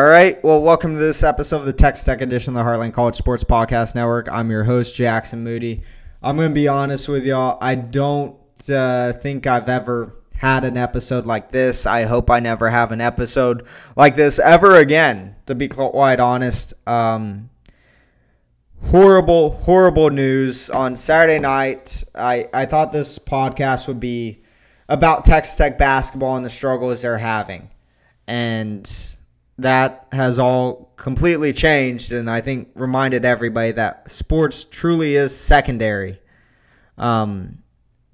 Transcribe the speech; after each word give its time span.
All 0.00 0.06
right. 0.06 0.42
Well, 0.42 0.62
welcome 0.62 0.94
to 0.94 0.98
this 0.98 1.22
episode 1.22 1.58
of 1.58 1.66
the 1.66 1.74
Texas 1.74 2.06
Tech 2.06 2.22
edition 2.22 2.56
of 2.56 2.64
the 2.64 2.70
Heartland 2.70 2.94
College 2.94 3.16
Sports 3.16 3.44
Podcast 3.44 3.94
Network. 3.94 4.30
I'm 4.32 4.50
your 4.50 4.64
host, 4.64 4.94
Jackson 4.94 5.44
Moody. 5.44 5.82
I'm 6.22 6.36
going 6.36 6.48
to 6.48 6.54
be 6.54 6.68
honest 6.68 7.06
with 7.06 7.26
y'all. 7.26 7.58
I 7.60 7.74
don't 7.74 8.34
uh, 8.70 9.12
think 9.12 9.46
I've 9.46 9.68
ever 9.68 10.14
had 10.34 10.64
an 10.64 10.78
episode 10.78 11.26
like 11.26 11.50
this. 11.50 11.84
I 11.84 12.04
hope 12.04 12.30
I 12.30 12.40
never 12.40 12.70
have 12.70 12.92
an 12.92 13.02
episode 13.02 13.66
like 13.94 14.16
this 14.16 14.38
ever 14.38 14.76
again, 14.76 15.36
to 15.44 15.54
be 15.54 15.68
quite 15.68 16.18
honest. 16.18 16.72
Um, 16.86 17.50
horrible, 18.86 19.50
horrible 19.50 20.08
news 20.08 20.70
on 20.70 20.96
Saturday 20.96 21.40
night. 21.40 22.04
I, 22.14 22.48
I 22.54 22.64
thought 22.64 22.94
this 22.94 23.18
podcast 23.18 23.86
would 23.86 24.00
be 24.00 24.44
about 24.88 25.26
Texas 25.26 25.56
Tech 25.56 25.76
basketball 25.76 26.36
and 26.36 26.44
the 26.46 26.48
struggles 26.48 27.02
they're 27.02 27.18
having. 27.18 27.68
And 28.26 28.90
that 29.62 30.06
has 30.12 30.38
all 30.38 30.92
completely 30.96 31.52
changed 31.52 32.12
and 32.12 32.30
I 32.30 32.40
think 32.40 32.68
reminded 32.74 33.24
everybody 33.24 33.72
that 33.72 34.10
sports 34.10 34.64
truly 34.64 35.16
is 35.16 35.36
secondary 35.36 36.20
um, 36.98 37.62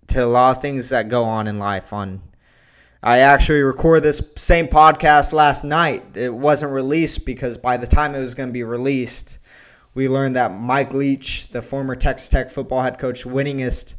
to 0.08 0.24
a 0.24 0.26
lot 0.26 0.56
of 0.56 0.62
things 0.62 0.90
that 0.90 1.08
go 1.08 1.24
on 1.24 1.48
in 1.48 1.58
life. 1.58 1.92
On 1.92 2.22
I 3.02 3.18
actually 3.20 3.60
recorded 3.60 4.02
this 4.02 4.22
same 4.36 4.68
podcast 4.68 5.32
last 5.32 5.64
night. 5.64 6.16
It 6.16 6.32
wasn't 6.32 6.72
released 6.72 7.24
because 7.24 7.58
by 7.58 7.76
the 7.76 7.86
time 7.86 8.14
it 8.14 8.20
was 8.20 8.34
going 8.34 8.48
to 8.48 8.52
be 8.52 8.64
released, 8.64 9.38
we 9.94 10.08
learned 10.08 10.36
that 10.36 10.58
Mike 10.58 10.92
Leach, 10.92 11.48
the 11.48 11.62
former 11.62 11.94
Texas 11.94 12.28
Tech 12.28 12.50
football 12.50 12.82
head 12.82 12.98
coach, 12.98 13.24
winningest 13.24 13.94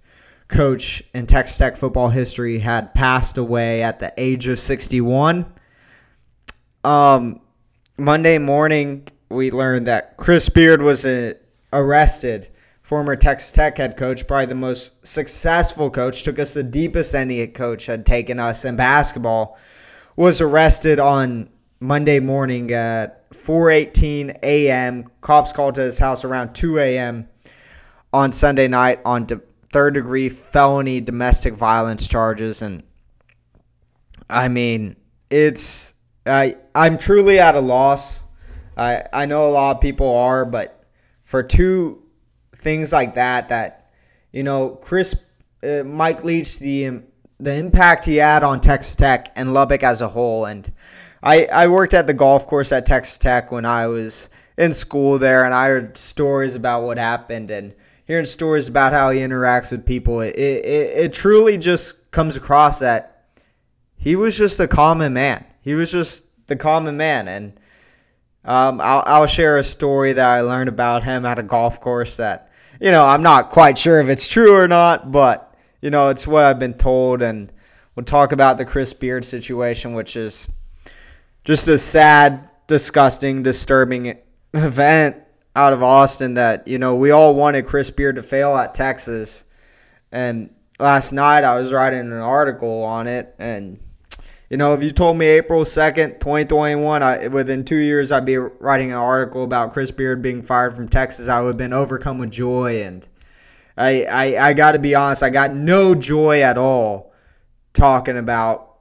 coach 0.48 1.04
in 1.14 1.26
Texas 1.26 1.58
Tech 1.58 1.78
football 1.78 2.10
history, 2.10 2.60
had 2.60 2.94
passed 2.94 3.38
away 3.38 3.82
at 3.82 4.00
the 4.00 4.14
age 4.18 4.48
of 4.48 4.60
61. 4.60 5.46
Um, 6.84 7.42
Monday 7.98 8.38
morning, 8.38 9.08
we 9.30 9.52
learned 9.52 9.88
that 9.88 10.18
Chris 10.18 10.50
Beard 10.50 10.82
was 10.82 11.06
uh, 11.06 11.34
arrested. 11.74 12.48
Former 12.84 13.18
Texas 13.18 13.52
Tech 13.52 13.78
head 13.78 13.98
coach, 13.98 14.26
probably 14.28 14.46
the 14.46 14.56
most 14.56 15.06
successful 15.06 15.90
coach, 15.90 16.24
took 16.24 16.40
us 16.40 16.54
the 16.54 16.64
deepest 16.64 17.14
any 17.14 17.46
coach 17.48 17.86
had 17.86 18.06
taken 18.06 18.40
us 18.40 18.64
in 18.64 18.78
basketball, 18.78 19.58
was 20.16 20.40
arrested 20.40 20.98
on 21.00 21.50
Monday 21.82 22.20
morning 22.20 22.72
at 22.72 23.30
4:18 23.32 24.40
a.m. 24.42 25.10
Cops 25.20 25.52
called 25.52 25.76
to 25.76 25.82
his 25.82 26.00
house 26.00 26.24
around 26.24 26.54
2 26.54 26.80
a.m. 26.80 27.28
on 28.14 28.32
Sunday 28.32 28.70
night 28.70 29.02
on 29.04 29.26
de- 29.26 29.42
third 29.70 29.94
degree 29.96 30.30
felony 30.30 31.02
domestic 31.02 31.56
violence 31.56 32.08
charges, 32.08 32.62
and 32.62 32.84
I 34.30 34.48
mean 34.48 34.96
it's 35.30 35.94
I 36.28 36.56
I'm 36.76 36.98
truly 36.98 37.40
at 37.40 37.56
a 37.56 37.60
loss. 37.60 38.24
I 38.76 39.04
I 39.14 39.26
know 39.26 39.48
a 39.48 39.52
lot 39.52 39.76
of 39.76 39.82
people 39.82 40.14
are, 40.16 40.46
but 40.46 40.84
for 41.24 41.44
two 41.44 42.04
things 42.56 42.92
like 42.92 43.16
that, 43.16 43.50
that 43.50 43.92
you 44.32 44.44
know, 44.44 44.70
Chris 44.70 45.16
uh, 45.64 45.84
Mike 45.84 46.24
Leach, 46.24 46.60
the 46.60 47.02
the 47.40 47.56
impact 47.56 48.06
he 48.06 48.18
had 48.18 48.44
on 48.44 48.62
Texas 48.62 48.96
Tech 48.96 49.32
and 49.36 49.54
Lubbock 49.54 49.84
as 49.84 50.02
a 50.02 50.10
whole, 50.10 50.46
and 50.46 50.72
I 51.24 51.46
I 51.46 51.68
worked 51.68 51.94
at 51.94 52.08
the 52.08 52.14
golf 52.14 52.48
course 52.48 52.72
at 52.72 52.86
Texas 52.86 53.18
Tech 53.18 53.52
when 53.52 53.66
I 53.66 53.88
was 53.88 54.30
in 54.58 54.74
school 54.74 55.20
there, 55.20 55.46
and 55.46 55.54
I 55.54 55.68
heard 55.68 55.98
stories 55.98 56.56
about 56.56 56.84
what 56.84 56.98
happened 56.98 57.52
and 57.52 57.74
hearing 58.06 58.26
stories 58.26 58.68
about 58.68 58.94
how 58.94 59.12
he 59.12 59.20
interacts 59.20 59.72
with 59.72 59.86
people. 59.86 60.22
It 60.22 60.36
it, 60.36 61.06
it 61.06 61.14
truly 61.14 61.58
just 61.58 62.12
comes 62.12 62.38
across 62.38 62.80
that 62.80 63.26
he 63.96 64.16
was 64.16 64.38
just 64.38 64.60
a 64.60 64.68
common 64.68 65.14
man. 65.14 65.44
He 65.68 65.74
was 65.74 65.92
just 65.92 66.26
the 66.48 66.56
common 66.56 66.96
man. 66.96 67.28
And 67.28 67.60
um, 68.46 68.80
I'll, 68.80 69.04
I'll 69.06 69.28
share 69.28 69.58
a 69.58 69.64
story 69.66 70.14
that 70.14 70.26
I 70.26 70.40
learned 70.40 70.70
about 70.70 71.04
him 71.04 71.26
at 71.26 71.40
a 71.40 71.44
golf 71.44 71.82
course 71.82 72.16
that, 72.16 72.50
you 72.80 72.90
know, 72.90 73.06
I'm 73.06 73.22
not 73.22 73.50
quite 73.50 73.78
sure 73.78 74.00
if 74.00 74.08
it's 74.08 74.30
true 74.30 74.56
or 74.56 74.70
not, 74.70 75.12
but, 75.12 75.54
you 75.82 75.90
know, 75.90 76.08
it's 76.08 76.26
what 76.26 76.46
I've 76.46 76.58
been 76.58 76.74
told. 76.74 77.22
And 77.22 77.52
we'll 77.96 78.06
talk 78.06 78.32
about 78.32 78.58
the 78.58 78.64
Chris 78.64 78.94
Beard 78.94 79.26
situation, 79.26 79.94
which 79.94 80.16
is 80.16 80.48
just 81.44 81.68
a 81.68 81.78
sad, 81.78 82.48
disgusting, 82.68 83.44
disturbing 83.44 84.18
event 84.54 85.18
out 85.54 85.74
of 85.74 85.84
Austin 85.84 86.36
that, 86.36 86.66
you 86.66 86.78
know, 86.80 86.96
we 86.96 87.12
all 87.12 87.36
wanted 87.36 87.66
Chris 87.66 87.92
Beard 87.92 88.16
to 88.16 88.24
fail 88.24 88.56
at 88.56 88.74
Texas. 88.74 89.44
And 90.14 90.50
last 90.80 91.12
night 91.12 91.44
I 91.44 91.60
was 91.60 91.74
writing 91.74 92.00
an 92.00 92.14
article 92.14 92.84
on 92.84 93.08
it 93.08 93.36
and 93.38 93.82
you 94.50 94.56
know, 94.56 94.74
if 94.74 94.82
you 94.82 94.92
told 94.92 95.18
me 95.18 95.26
April 95.26 95.66
2nd, 95.66 96.20
2021, 96.20 97.04
I, 97.04 97.28
within 97.28 97.66
two 97.66 97.76
years 97.78 98.12
I'd 98.12 98.26
be 98.26 98.38
writing 98.38 98.92
an 98.92 98.98
article 98.98 99.44
about 99.44 99.74
Chris 99.74 99.92
Beard 99.92 100.22
being 100.22 100.42
fired 100.42 100.76
from 100.76 100.88
Texas, 100.88 101.28
I 101.28 101.42
would 101.42 101.48
have 101.48 101.58
been 101.58 101.74
overcome 101.74 102.18
with 102.18 102.32
joy. 102.32 102.82
And 102.82 103.06
I, 103.76 104.04
I, 104.04 104.50
I 104.50 104.54
got 104.54 104.72
to 104.72 104.80
be 104.80 104.96
honest, 104.96 105.22
I 105.22 105.30
got 105.30 105.54
no 105.54 105.96
joy 105.96 106.42
at 106.42 106.58
all 106.58 107.14
talking 107.74 108.18
about 108.18 108.78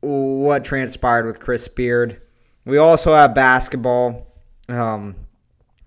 what 0.00 0.64
transpired 0.64 1.26
with 1.26 1.40
Chris 1.40 1.68
Beard. 1.68 2.20
We 2.64 2.78
also 2.78 3.14
have 3.14 3.32
basketball, 3.32 4.26
um, 4.68 5.14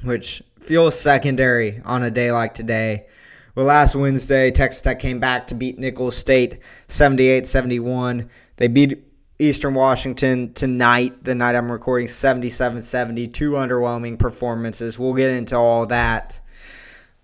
which 0.03 0.41
feels 0.61 0.97
secondary 0.97 1.81
on 1.83 2.03
a 2.03 2.11
day 2.11 2.31
like 2.31 2.53
today. 2.53 3.07
Well, 3.53 3.65
last 3.65 3.95
Wednesday, 3.95 4.51
Texas 4.51 4.81
Tech 4.81 4.99
came 4.99 5.19
back 5.19 5.47
to 5.47 5.55
beat 5.55 5.77
Nicholls 5.77 6.15
State 6.15 6.59
78 6.87 7.45
71. 7.45 8.29
They 8.55 8.67
beat 8.67 9.08
Eastern 9.39 9.73
Washington 9.73 10.53
tonight, 10.53 11.23
the 11.23 11.33
night 11.33 11.55
I'm 11.55 11.71
recording, 11.71 12.09
77 12.09 12.81
70. 12.81 13.27
Two 13.29 13.51
underwhelming 13.51 14.19
performances. 14.19 14.99
We'll 14.99 15.13
get 15.13 15.31
into 15.31 15.55
all 15.55 15.85
that. 15.85 16.41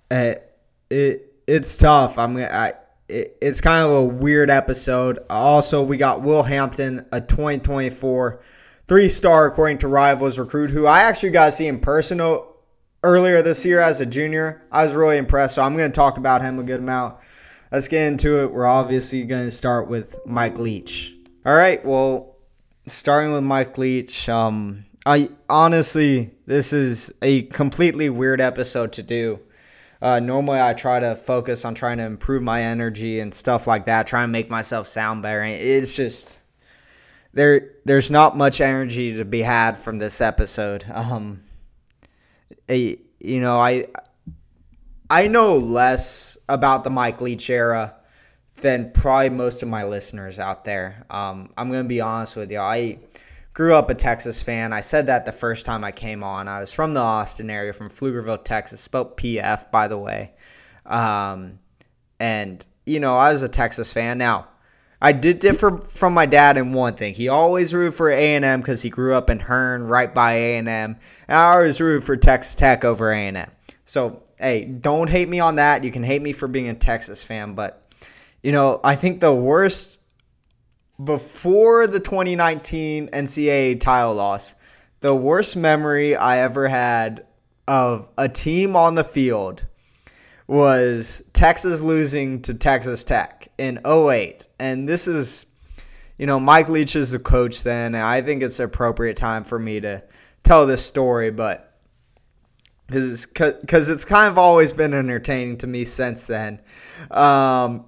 Uh, 0.10 0.36
it 0.90 1.34
It's 1.46 1.78
tough. 1.78 2.18
I'm 2.18 2.38
I, 2.38 2.76
it, 3.10 3.38
It's 3.42 3.60
kind 3.60 3.86
of 3.86 3.92
a 3.92 4.04
weird 4.04 4.50
episode. 4.50 5.20
Also, 5.30 5.84
we 5.84 5.98
got 5.98 6.22
Will 6.22 6.44
Hampton, 6.44 7.06
a 7.12 7.20
2024 7.20 8.42
three 8.88 9.10
star, 9.10 9.46
according 9.46 9.80
to 9.80 9.88
Rivals 9.88 10.40
recruit, 10.40 10.70
who 10.70 10.86
I 10.86 11.02
actually 11.02 11.32
got 11.32 11.48
to 11.48 11.52
see 11.52 11.68
in 11.68 11.80
person 11.80 12.22
earlier 13.04 13.42
this 13.42 13.66
year 13.66 13.82
as 13.82 14.00
a 14.00 14.06
junior. 14.06 14.64
I 14.72 14.86
was 14.86 14.94
really 14.94 15.18
impressed. 15.18 15.56
So 15.56 15.64
I'm 15.64 15.76
going 15.76 15.92
to 15.92 15.96
talk 15.96 16.18
about 16.18 16.42
him 16.42 16.60
a 16.60 16.64
good 16.64 16.80
amount. 16.80 17.18
Let's 17.72 17.88
get 17.88 18.08
into 18.08 18.42
it. 18.42 18.54
We're 18.54 18.66
obviously 18.66 19.24
going 19.26 19.46
to 19.46 19.52
start 19.52 19.90
with 19.90 20.18
Mike 20.26 20.58
Leach. 20.58 21.15
All 21.46 21.54
right. 21.54 21.86
Well, 21.86 22.38
starting 22.88 23.32
with 23.32 23.44
Mike 23.44 23.78
Leach. 23.78 24.28
Um, 24.28 24.84
I 25.06 25.30
honestly, 25.48 26.32
this 26.48 26.74
is 26.74 27.14
a 27.22 27.44
completely 27.44 28.10
weird 28.10 28.42
episode 28.42 28.94
to 28.94 29.04
do. 29.04 29.40
Uh, 30.02 30.20
normally, 30.20 30.60
I 30.60 30.74
try 30.74 31.00
to 31.00 31.16
focus 31.16 31.64
on 31.64 31.76
trying 31.76 32.00
to 32.00 32.04
improve 32.04 32.42
my 32.42 32.64
energy 32.64 33.20
and 33.20 33.32
stuff 33.32 33.68
like 33.68 33.86
that, 33.86 34.08
trying 34.08 34.24
to 34.24 34.32
make 34.32 34.50
myself 34.50 34.88
sound 34.88 35.22
better. 35.22 35.44
It's 35.44 35.96
just 35.96 36.40
there. 37.34 37.74
There's 37.86 38.10
not 38.10 38.36
much 38.36 38.60
energy 38.60 39.16
to 39.18 39.24
be 39.24 39.44
had 39.44 39.78
from 39.78 40.00
this 40.00 40.22
episode. 40.22 40.84
Um, 40.92 41.44
a, 42.68 42.98
you 43.20 43.40
know, 43.40 43.60
I 43.60 43.86
I 45.12 45.28
know 45.28 45.60
less 45.60 46.40
about 46.50 46.84
the 46.84 46.90
Mike 46.90 47.22
Leach 47.22 47.52
era 47.52 47.94
than 48.58 48.92
probably 48.92 49.30
most 49.30 49.64
of 49.64 49.70
my 49.70 49.84
listeners 49.84 50.40
out 50.40 50.64
there. 50.64 51.06
Um, 51.10 51.50
I'm 51.58 51.70
going 51.70 51.84
to 51.84 51.90
be 51.90 52.02
honest 52.02 52.36
with 52.36 52.52
you. 52.52 52.60
I 52.60 53.00
grew 53.54 53.74
up 53.74 53.90
a 53.90 53.96
Texas 53.96 54.42
fan. 54.42 54.74
I 54.74 54.82
said 54.82 55.08
that 55.08 55.26
the 55.26 55.32
first 55.32 55.66
time 55.66 55.84
I 55.84 55.92
came 55.92 56.24
on. 56.24 56.48
I 56.48 56.60
was 56.60 56.72
from 56.72 56.94
the 56.94 57.02
Austin 57.02 57.50
area, 57.50 57.74
from 57.74 57.90
Pflugerville, 57.90 58.44
Texas. 58.44 58.82
Spelled 58.82 59.18
PF, 59.18 59.72
by 59.72 59.88
the 59.88 59.98
way. 59.98 60.34
Um, 60.86 61.60
and, 62.20 62.66
you 62.86 63.00
know, 63.00 63.18
I 63.18 63.32
was 63.32 63.44
a 63.44 63.50
Texas 63.50 63.92
fan. 63.92 64.18
Now, 64.18 64.48
I 65.02 65.12
did 65.12 65.40
differ 65.40 65.78
from 65.90 66.14
my 66.14 66.26
dad 66.26 66.58
in 66.58 66.74
one 66.74 66.96
thing. 66.96 67.14
He 67.14 67.28
always 67.28 67.74
rooted 67.74 67.96
for 67.96 68.10
A&M 68.10 68.62
because 68.62 68.82
he 68.82 68.90
grew 68.90 69.14
up 69.14 69.30
in 69.30 69.40
Hearne, 69.40 69.84
right 69.84 70.14
by 70.14 70.34
A&M. 70.34 70.98
I 71.28 71.54
always 71.54 71.82
rooted 71.82 72.06
for 72.06 72.16
Texas 72.16 72.56
Tech 72.56 72.86
over 72.86 73.12
A&M. 73.12 73.52
So, 73.86 74.24
hey, 74.38 74.66
don't 74.66 75.10
hate 75.10 75.30
me 75.30 75.40
on 75.40 75.58
that. 75.58 75.84
You 75.84 75.92
can 75.92 76.04
hate 76.04 76.22
me 76.22 76.32
for 76.32 76.48
being 76.48 76.70
a 76.70 76.74
Texas 76.74 77.24
fan, 77.24 77.54
but 77.54 77.85
you 78.46 78.52
know, 78.52 78.80
I 78.84 78.96
think 78.96 79.22
the 79.22 79.34
worst 79.34 80.00
before 81.04 81.88
the 81.88 82.00
2019 82.00 83.08
NCAA 83.08 83.82
title 83.82 84.14
loss, 84.14 84.54
the 85.00 85.16
worst 85.16 85.56
memory 85.56 86.16
I 86.16 86.38
ever 86.38 86.68
had 86.68 87.26
of 87.68 88.08
a 88.20 88.30
team 88.30 88.76
on 88.76 88.94
the 88.94 89.04
field 89.04 89.66
was 90.46 91.24
Texas 91.34 91.82
losing 91.82 92.40
to 92.44 92.54
Texas 92.54 93.04
Tech 93.04 93.48
in 93.58 93.80
08. 93.84 94.46
And 94.60 94.88
this 94.88 95.08
is, 95.08 95.48
you 96.20 96.28
know, 96.28 96.40
Mike 96.40 96.70
Leach 96.70 96.96
is 96.96 97.10
the 97.10 97.20
coach 97.20 97.64
then, 97.64 97.96
I 97.96 98.22
think 98.22 98.44
it's 98.44 98.60
an 98.60 98.66
appropriate 98.66 99.18
time 99.18 99.44
for 99.44 99.58
me 99.58 99.80
to 99.80 100.04
tell 100.44 100.68
this 100.68 100.86
story, 100.86 101.32
but 101.32 101.80
because 102.86 103.90
it's 103.90 104.06
kind 104.06 104.30
of 104.30 104.38
always 104.38 104.72
been 104.72 104.94
entertaining 104.94 105.58
to 105.58 105.66
me 105.66 105.84
since 105.84 106.28
then. 106.28 106.60
Um, 107.10 107.88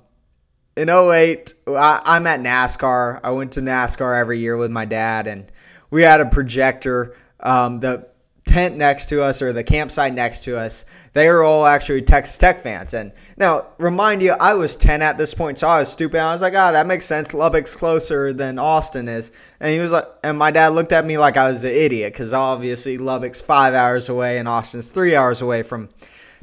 in 0.77 0.89
08, 0.89 1.53
I, 1.67 2.17
am 2.17 2.27
at 2.27 2.39
NASCAR. 2.39 3.19
I 3.23 3.31
went 3.31 3.53
to 3.53 3.61
NASCAR 3.61 4.17
every 4.19 4.39
year 4.39 4.55
with 4.57 4.71
my 4.71 4.85
dad, 4.85 5.27
and 5.27 5.51
we 5.89 6.03
had 6.03 6.21
a 6.21 6.25
projector 6.25 7.15
um, 7.39 7.79
the 7.79 8.07
tent 8.47 8.77
next 8.77 9.07
to 9.09 9.21
us 9.21 9.41
or 9.41 9.53
the 9.53 9.63
campsite 9.63 10.13
next 10.13 10.43
to 10.45 10.57
us, 10.57 10.85
they 11.13 11.29
were 11.29 11.43
all 11.43 11.65
actually 11.65 12.01
Texas 12.01 12.37
Tech 12.37 12.59
fans. 12.59 12.93
And 12.93 13.11
now, 13.35 13.67
remind 13.77 14.21
you, 14.21 14.31
I 14.31 14.53
was 14.53 14.75
10 14.75 15.01
at 15.01 15.17
this 15.17 15.33
point, 15.33 15.59
so 15.59 15.67
I 15.67 15.79
was 15.79 15.91
stupid. 15.91 16.19
I 16.19 16.31
was 16.31 16.41
like, 16.41 16.53
ah, 16.55 16.69
oh, 16.69 16.71
that 16.71 16.87
makes 16.87 17.05
sense. 17.05 17.33
Lubbock's 17.33 17.75
closer 17.75 18.33
than 18.33 18.57
Austin 18.57 19.07
is. 19.07 19.31
And 19.59 19.71
he 19.71 19.79
was 19.79 19.91
like, 19.91 20.05
and 20.23 20.37
my 20.37 20.51
dad 20.51 20.69
looked 20.69 20.93
at 20.93 21.05
me 21.05 21.17
like 21.17 21.37
I 21.37 21.49
was 21.49 21.63
an 21.63 21.71
idiot 21.71 22.13
because 22.13 22.33
obviously 22.33 22.97
Lubbock's 22.97 23.41
five 23.41 23.73
hours 23.73 24.09
away 24.09 24.37
and 24.39 24.47
Austin's 24.47 24.91
three 24.91 25.15
hours 25.15 25.41
away 25.41 25.61
from 25.61 25.89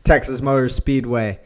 Texas 0.05 0.41
Motor 0.41 0.69
Speedway. 0.69 1.41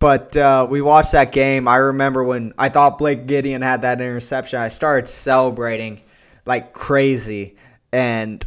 But 0.00 0.34
uh, 0.34 0.66
we 0.68 0.80
watched 0.80 1.12
that 1.12 1.30
game. 1.30 1.68
I 1.68 1.76
remember 1.76 2.24
when 2.24 2.54
I 2.58 2.70
thought 2.70 2.98
Blake 2.98 3.26
Gideon 3.26 3.60
had 3.62 3.82
that 3.82 4.00
interception, 4.00 4.58
I 4.58 4.70
started 4.70 5.06
celebrating 5.06 6.00
like 6.46 6.72
crazy. 6.72 7.56
And 7.92 8.44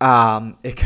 um, 0.00 0.58
it, 0.62 0.80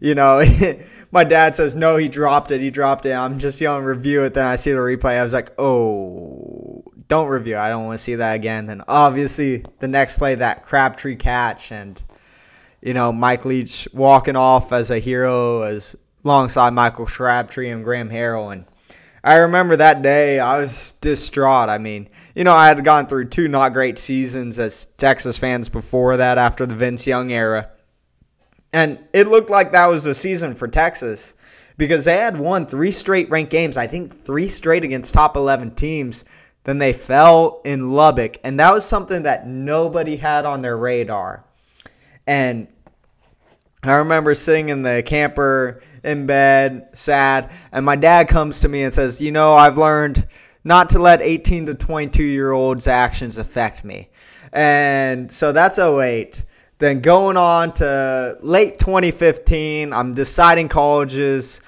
you 0.00 0.14
know, 0.14 0.42
my 1.12 1.24
dad 1.24 1.54
says 1.54 1.76
no, 1.76 1.96
he 1.96 2.08
dropped 2.08 2.50
it. 2.50 2.62
He 2.62 2.70
dropped 2.70 3.04
it. 3.04 3.12
I'm 3.12 3.38
just 3.38 3.60
yelling 3.60 3.84
review 3.84 4.24
it. 4.24 4.32
Then 4.32 4.46
I 4.46 4.56
see 4.56 4.72
the 4.72 4.78
replay. 4.78 5.18
I 5.18 5.22
was 5.22 5.34
like, 5.34 5.52
oh, 5.58 6.82
don't 7.08 7.28
review. 7.28 7.58
I 7.58 7.68
don't 7.68 7.84
want 7.84 7.98
to 7.98 8.02
see 8.02 8.14
that 8.14 8.34
again. 8.34 8.64
Then 8.64 8.82
obviously 8.88 9.62
the 9.80 9.88
next 9.88 10.16
play, 10.16 10.34
that 10.36 10.64
Crabtree 10.64 11.16
catch, 11.16 11.70
and 11.70 12.02
you 12.80 12.94
know 12.94 13.12
Mike 13.12 13.44
Leach 13.44 13.86
walking 13.92 14.36
off 14.36 14.72
as 14.72 14.90
a 14.90 14.98
hero 14.98 15.60
as 15.60 15.94
alongside 16.24 16.70
Michael 16.70 17.04
Crabtree 17.04 17.68
and 17.68 17.84
Graham 17.84 18.08
Harrell. 18.08 18.50
And 18.50 18.64
I 19.24 19.36
remember 19.36 19.76
that 19.76 20.02
day 20.02 20.40
I 20.40 20.58
was 20.58 20.92
distraught. 21.00 21.68
I 21.68 21.78
mean, 21.78 22.08
you 22.34 22.44
know, 22.44 22.54
I 22.54 22.66
had 22.66 22.84
gone 22.84 23.06
through 23.06 23.26
two 23.26 23.46
not 23.46 23.72
great 23.72 23.98
seasons 23.98 24.58
as 24.58 24.86
Texas 24.96 25.38
fans 25.38 25.68
before 25.68 26.16
that 26.16 26.38
after 26.38 26.66
the 26.66 26.74
Vince 26.74 27.06
Young 27.06 27.30
era. 27.30 27.70
And 28.72 28.98
it 29.12 29.28
looked 29.28 29.50
like 29.50 29.72
that 29.72 29.86
was 29.86 30.06
a 30.06 30.14
season 30.14 30.54
for 30.54 30.66
Texas 30.66 31.34
because 31.76 32.04
they 32.04 32.16
had 32.16 32.38
won 32.38 32.66
three 32.66 32.90
straight 32.90 33.30
ranked 33.30 33.50
games, 33.52 33.76
I 33.76 33.86
think 33.86 34.24
three 34.24 34.48
straight 34.48 34.84
against 34.84 35.14
top 35.14 35.36
11 35.36 35.74
teams. 35.74 36.24
Then 36.64 36.78
they 36.78 36.92
fell 36.92 37.60
in 37.64 37.92
Lubbock, 37.92 38.38
and 38.44 38.58
that 38.60 38.72
was 38.72 38.84
something 38.84 39.24
that 39.24 39.48
nobody 39.48 40.16
had 40.16 40.46
on 40.46 40.62
their 40.62 40.76
radar. 40.76 41.44
And 42.26 42.68
I 43.84 43.94
remember 43.94 44.36
sitting 44.36 44.68
in 44.68 44.82
the 44.82 45.02
camper 45.04 45.82
in 46.04 46.24
bed, 46.24 46.86
sad, 46.92 47.50
and 47.72 47.84
my 47.84 47.96
dad 47.96 48.28
comes 48.28 48.60
to 48.60 48.68
me 48.68 48.84
and 48.84 48.94
says, 48.94 49.20
You 49.20 49.32
know, 49.32 49.54
I've 49.54 49.76
learned 49.76 50.28
not 50.62 50.90
to 50.90 51.00
let 51.00 51.20
18 51.20 51.66
to 51.66 51.74
22 51.74 52.22
year 52.22 52.52
olds' 52.52 52.86
actions 52.86 53.38
affect 53.38 53.82
me. 53.84 54.08
And 54.52 55.32
so 55.32 55.50
that's 55.50 55.80
08. 55.80 56.44
Then 56.78 57.00
going 57.00 57.36
on 57.36 57.72
to 57.74 58.38
late 58.40 58.78
2015, 58.78 59.92
I'm 59.92 60.14
deciding 60.14 60.68
colleges 60.68 61.60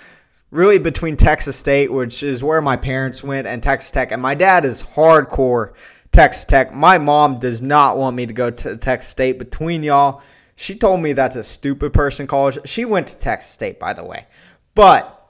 really 0.53 0.79
between 0.79 1.17
Texas 1.17 1.57
State, 1.57 1.91
which 1.93 2.23
is 2.23 2.45
where 2.45 2.63
my 2.63 2.77
parents 2.77 3.25
went, 3.25 3.49
and 3.49 3.61
Texas 3.61 3.91
Tech. 3.91 4.13
And 4.13 4.23
my 4.23 4.37
dad 4.37 4.65
is 4.65 4.85
hardcore 4.85 5.73
Texas 6.13 6.45
Tech. 6.45 6.73
My 6.73 6.97
mom 6.97 7.41
does 7.41 7.61
not 7.61 7.97
want 7.97 8.15
me 8.15 8.25
to 8.25 8.33
go 8.33 8.53
to 8.53 8.77
Texas 8.77 9.11
State. 9.11 9.41
Between 9.41 9.83
y'all, 9.83 10.23
she 10.57 10.77
told 10.77 11.01
me 11.01 11.13
that's 11.13 11.37
a 11.37 11.45
stupid 11.45 11.93
person 11.93 12.27
college. 12.27 12.59
She 12.65 12.85
went 12.85 13.09
to 13.09 13.19
Texas 13.19 13.53
State, 13.53 13.79
by 13.81 13.93
the 13.93 14.05
way. 14.05 14.27
But 14.75 15.21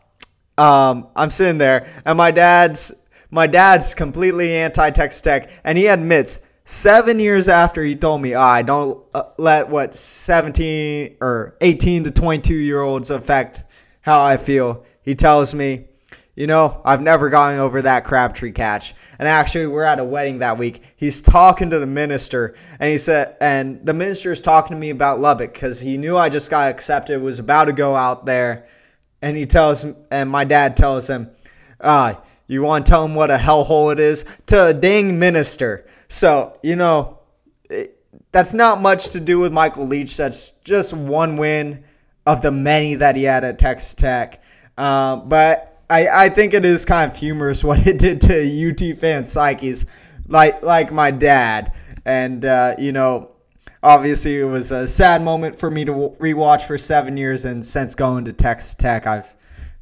um, 0.59 1.09
I'm 1.17 1.31
sitting 1.31 1.59
there, 1.59 1.89
and 2.05 2.17
my 2.17 2.31
dad's 2.31 2.93
my 3.31 3.47
dad's 3.47 3.95
completely 3.95 4.55
anti 4.55 4.91
Texas 4.91 5.21
Tech, 5.21 5.51
and 5.65 5.77
he 5.77 5.87
admits 5.87 6.41
Seven 6.67 7.19
years 7.19 7.47
after 7.47 7.85
he 7.85 7.95
told 7.95 8.23
me, 8.23 8.35
oh, 8.35 8.41
I 8.41 8.63
don't 8.63 9.05
uh, 9.13 9.25
let 9.37 9.69
what 9.69 9.95
17 9.95 11.19
or 11.21 11.57
18 11.61 12.05
to 12.05 12.11
22 12.11 12.55
year 12.55 12.81
olds 12.81 13.11
affect 13.11 13.65
how 14.01 14.23
I 14.23 14.39
feel. 14.39 14.83
He 15.03 15.15
tells 15.15 15.55
me, 15.55 15.89
you 16.35 16.49
know, 16.49 16.81
I've 16.85 17.01
never 17.01 17.31
gotten 17.31 17.61
over 17.61 17.83
that 17.83 18.05
Crabtree 18.05 18.53
catch. 18.53 18.95
And 19.19 19.29
actually, 19.29 19.67
we're 19.67 19.85
at 19.85 20.01
a 20.01 20.05
wedding 20.05 20.39
that 20.39 20.59
week. 20.59 20.83
He's 20.97 21.21
talking 21.21 21.71
to 21.71 21.79
the 21.79 21.87
minister, 21.87 22.55
and 22.81 22.91
he 22.91 22.99
said, 22.99 23.37
and 23.41 23.85
the 23.87 23.95
minister 23.95 24.33
is 24.33 24.41
talking 24.41 24.77
to 24.77 24.81
me 24.81 24.91
about 24.91 25.21
Lubbock 25.21 25.53
because 25.53 25.81
he 25.81 25.97
knew 25.97 26.17
I 26.17 26.29
just 26.29 26.51
got 26.51 26.71
accepted, 26.71 27.23
was 27.23 27.39
about 27.39 27.67
to 27.67 27.73
go 27.73 27.95
out 27.95 28.27
there. 28.27 28.67
And 29.23 29.37
he 29.37 29.47
tells, 29.47 29.87
and 30.11 30.29
my 30.29 30.45
dad 30.45 30.77
tells 30.77 31.09
him, 31.09 31.31
ah, 31.81 32.21
you 32.47 32.63
want 32.63 32.85
to 32.85 32.91
tell 32.91 33.05
him 33.05 33.15
what 33.15 33.31
a 33.31 33.37
hellhole 33.37 33.93
it 33.93 34.01
is? 34.01 34.25
To 34.47 34.67
a 34.67 34.75
dang 34.75 35.19
minister. 35.19 35.87
So, 36.09 36.59
you 36.63 36.77
know, 36.77 37.21
it, 37.71 38.03
that's 38.33 38.53
not 38.53 38.83
much 38.83 39.11
to 39.11 39.21
do 39.21 39.39
with 39.39 39.53
Michael 39.53 39.87
Leach. 39.87 40.17
That's 40.17 40.51
just 40.65 40.93
one 40.93 41.37
win 41.37 41.85
of 42.27 42.43
the 42.43 42.51
many 42.51 42.97
that 42.97 43.17
he 43.17 43.23
had 43.23 43.45
at 43.45 43.59
Texas 43.59 43.95
Tech. 43.95 44.43
Uh, 44.77 45.17
but 45.17 45.74
I, 45.89 46.09
I 46.09 46.29
think 46.29 46.55
it 46.55 46.65
is 46.65 46.85
kind 46.85 47.11
of 47.11 47.19
humorous 47.19 47.63
what 47.65 47.87
it 47.87 47.99
did 47.99 48.21
to 48.23 48.71
UT 48.71 48.99
fan 48.99 49.27
psyches, 49.27 49.87
like 50.27 50.63
like 50.63 50.93
my 50.93 51.11
dad. 51.11 51.73
And 52.05 52.45
uh, 52.45 52.75
you 52.79 52.93
know, 52.93 53.33
obviously 53.83 54.39
it 54.39 54.45
was 54.45 54.71
a 54.71 54.89
sad 54.89 55.23
moment 55.23 55.59
for 55.59 55.71
me 55.71 55.85
to 55.85 55.93
rewatch 55.93 56.63
for 56.63 56.79
seven 56.79 57.17
years, 57.17 57.45
and 57.45 57.65
since 57.65 57.95
going 57.95 58.25
to 58.27 58.33
Texas 58.33 58.75
Tech, 58.75 59.07
I've 59.07 59.35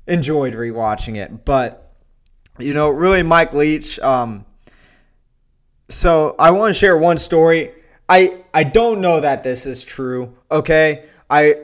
enjoyed 0.06 0.54
rewatching 0.54 1.16
it. 1.16 1.44
But 1.44 1.94
you 2.58 2.74
know, 2.74 2.90
really, 2.90 3.22
Mike 3.22 3.52
Leach. 3.52 3.98
Um, 4.00 4.44
so 5.88 6.34
I 6.38 6.50
want 6.50 6.74
to 6.74 6.78
share 6.78 6.96
one 6.96 7.18
story. 7.18 7.72
I 8.08 8.42
I 8.52 8.64
don't 8.64 9.00
know 9.00 9.20
that 9.20 9.42
this 9.42 9.66
is 9.66 9.84
true. 9.84 10.36
Okay, 10.50 11.06
I 11.30 11.56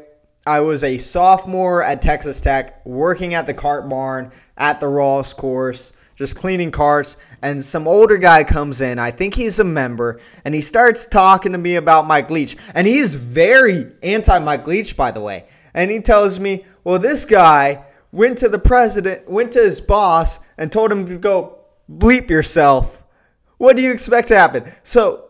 I 0.48 0.60
was 0.60 0.82
a 0.82 0.98
sophomore 0.98 1.82
at 1.82 2.00
Texas 2.00 2.40
Tech, 2.40 2.84
working 2.86 3.34
at 3.34 3.46
the 3.46 3.54
cart 3.54 3.88
barn 3.88 4.32
at 4.56 4.80
the 4.80 4.88
Ross 4.88 5.34
course, 5.34 5.92
just 6.16 6.36
cleaning 6.36 6.70
carts. 6.70 7.16
And 7.42 7.64
some 7.64 7.86
older 7.86 8.16
guy 8.16 8.44
comes 8.44 8.80
in. 8.80 8.98
I 8.98 9.10
think 9.10 9.34
he's 9.34 9.58
a 9.58 9.64
member, 9.64 10.20
and 10.44 10.54
he 10.54 10.60
starts 10.60 11.06
talking 11.06 11.52
to 11.52 11.58
me 11.58 11.76
about 11.76 12.06
Mike 12.06 12.30
Leach. 12.30 12.56
And 12.74 12.86
he's 12.86 13.14
very 13.14 13.92
anti 14.02 14.38
Mike 14.38 14.66
Leach, 14.66 14.96
by 14.96 15.10
the 15.10 15.20
way. 15.20 15.46
And 15.74 15.90
he 15.90 16.00
tells 16.00 16.38
me, 16.38 16.64
well, 16.82 16.98
this 16.98 17.24
guy 17.24 17.84
went 18.10 18.38
to 18.38 18.48
the 18.48 18.58
president, 18.58 19.28
went 19.28 19.52
to 19.52 19.60
his 19.60 19.80
boss, 19.80 20.40
and 20.56 20.72
told 20.72 20.90
him 20.90 21.06
to 21.06 21.18
go 21.18 21.58
bleep 21.90 22.30
yourself 22.30 22.98
what 23.58 23.76
do 23.76 23.82
you 23.82 23.92
expect 23.92 24.28
to 24.28 24.38
happen? 24.38 24.72
So 24.84 25.24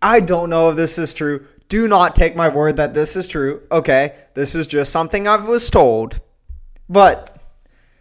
I 0.00 0.20
don't 0.20 0.48
know 0.48 0.70
if 0.70 0.76
this 0.76 0.96
is 0.96 1.12
true. 1.12 1.46
Do 1.68 1.86
not 1.86 2.16
take 2.16 2.34
my 2.34 2.48
word 2.48 2.76
that 2.76 2.94
this 2.94 3.14
is 3.14 3.28
true. 3.28 3.62
Okay, 3.70 4.14
this 4.34 4.54
is 4.54 4.66
just 4.66 4.90
something 4.90 5.28
I 5.28 5.36
was 5.36 5.70
told. 5.70 6.20
But 6.88 7.38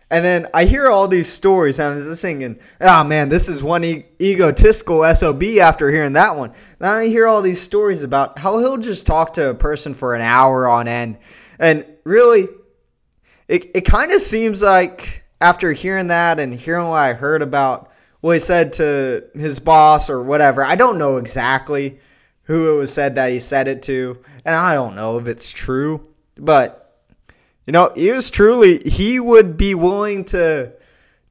and 0.10 0.24
then 0.24 0.48
I 0.54 0.64
hear 0.64 0.88
all 0.88 1.10
these 1.10 1.28
stories, 1.28 1.80
and 1.80 1.96
I'm 1.96 2.04
just 2.04 2.22
thinking, 2.22 2.60
oh 2.80 3.04
man, 3.04 3.28
this 3.28 3.50
is 3.50 3.62
one 3.62 3.84
e- 3.84 4.06
egotistical 4.22 5.04
SOB 5.14 5.44
after 5.60 5.92
hearing 5.92 6.14
that 6.14 6.38
one. 6.38 6.54
Then 6.80 6.90
I 6.90 7.08
hear 7.08 7.28
all 7.28 7.42
these 7.42 7.62
stories 7.62 8.04
about 8.04 8.40
how 8.40 8.58
he'll 8.60 8.78
just 8.78 9.06
talk 9.06 9.34
to 9.34 9.50
a 9.50 9.54
person 9.54 9.94
for 9.94 10.16
an 10.16 10.22
hour 10.22 10.66
on 10.66 10.88
end. 10.88 11.18
And 11.60 11.86
really, 12.06 12.48
it, 13.50 13.70
it 13.76 13.82
kind 13.82 14.14
of 14.14 14.22
seems 14.22 14.62
like 14.62 15.26
after 15.42 15.74
hearing 15.74 16.08
that 16.08 16.40
and 16.40 16.54
hearing 16.54 16.88
what 16.88 17.00
I 17.00 17.14
heard 17.14 17.42
about 17.42 17.92
what 18.22 18.34
he 18.34 18.40
said 18.40 18.74
to 18.74 19.26
his 19.34 19.60
boss 19.60 20.10
or 20.10 20.24
whatever. 20.24 20.64
I 20.64 20.76
don't 20.76 20.98
know 20.98 21.18
exactly 21.18 22.00
who 22.48 22.74
it 22.74 22.78
was 22.78 22.94
said 22.94 23.16
that 23.16 23.32
he 23.32 23.40
said 23.40 23.68
it 23.68 23.84
to, 23.84 24.18
and 24.44 24.56
I 24.56 24.74
don't 24.74 24.96
know 24.96 25.18
if 25.20 25.28
it's 25.28 25.52
true, 25.52 26.08
but 26.36 27.04
you 27.66 27.74
know, 27.74 27.92
he 27.96 28.12
was 28.12 28.32
truly 28.32 28.80
he 28.80 29.20
would 29.20 29.58
be 29.58 29.76
willing 29.76 30.26
to 30.26 30.72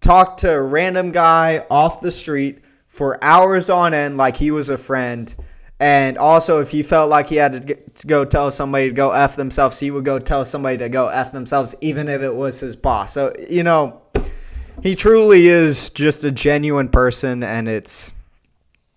talk 0.00 0.36
to 0.38 0.52
a 0.52 0.62
random 0.62 1.10
guy 1.10 1.64
off 1.70 2.00
the 2.00 2.10
street 2.10 2.58
for 2.86 3.22
hours 3.24 3.68
on 3.68 3.94
end 3.94 4.16
like 4.16 4.36
he 4.36 4.50
was 4.50 4.68
a 4.68 4.78
friend. 4.78 5.34
And 5.78 6.16
also, 6.16 6.60
if 6.60 6.70
he 6.70 6.82
felt 6.82 7.10
like 7.10 7.28
he 7.28 7.36
had 7.36 7.52
to, 7.52 7.60
get, 7.60 7.96
to 7.96 8.06
go 8.06 8.24
tell 8.24 8.50
somebody 8.50 8.88
to 8.88 8.94
go 8.94 9.10
F 9.10 9.36
themselves, 9.36 9.78
he 9.78 9.90
would 9.90 10.06
go 10.06 10.18
tell 10.18 10.44
somebody 10.46 10.78
to 10.78 10.88
go 10.88 11.08
F 11.08 11.32
themselves, 11.32 11.74
even 11.82 12.08
if 12.08 12.22
it 12.22 12.34
was 12.34 12.60
his 12.60 12.76
boss. 12.76 13.12
So, 13.12 13.34
you 13.50 13.62
know, 13.62 14.00
he 14.82 14.94
truly 14.94 15.48
is 15.48 15.90
just 15.90 16.24
a 16.24 16.30
genuine 16.30 16.88
person, 16.88 17.42
and 17.42 17.68
it's 17.68 18.14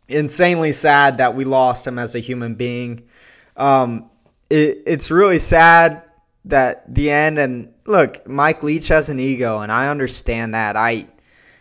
insanely 0.09 0.71
sad 0.71 1.17
that 1.19 1.35
we 1.35 1.45
lost 1.45 1.87
him 1.87 1.97
as 1.99 2.15
a 2.15 2.19
human 2.19 2.55
being. 2.55 3.07
Um, 3.55 4.09
it, 4.49 4.83
it's 4.85 5.11
really 5.11 5.39
sad 5.39 6.03
that 6.45 6.93
the 6.93 7.11
end. 7.11 7.39
And 7.39 7.73
look, 7.85 8.27
Mike 8.27 8.63
Leach 8.63 8.87
has 8.89 9.09
an 9.09 9.19
ego, 9.19 9.59
and 9.59 9.71
I 9.71 9.89
understand 9.89 10.53
that. 10.53 10.75
I 10.75 11.07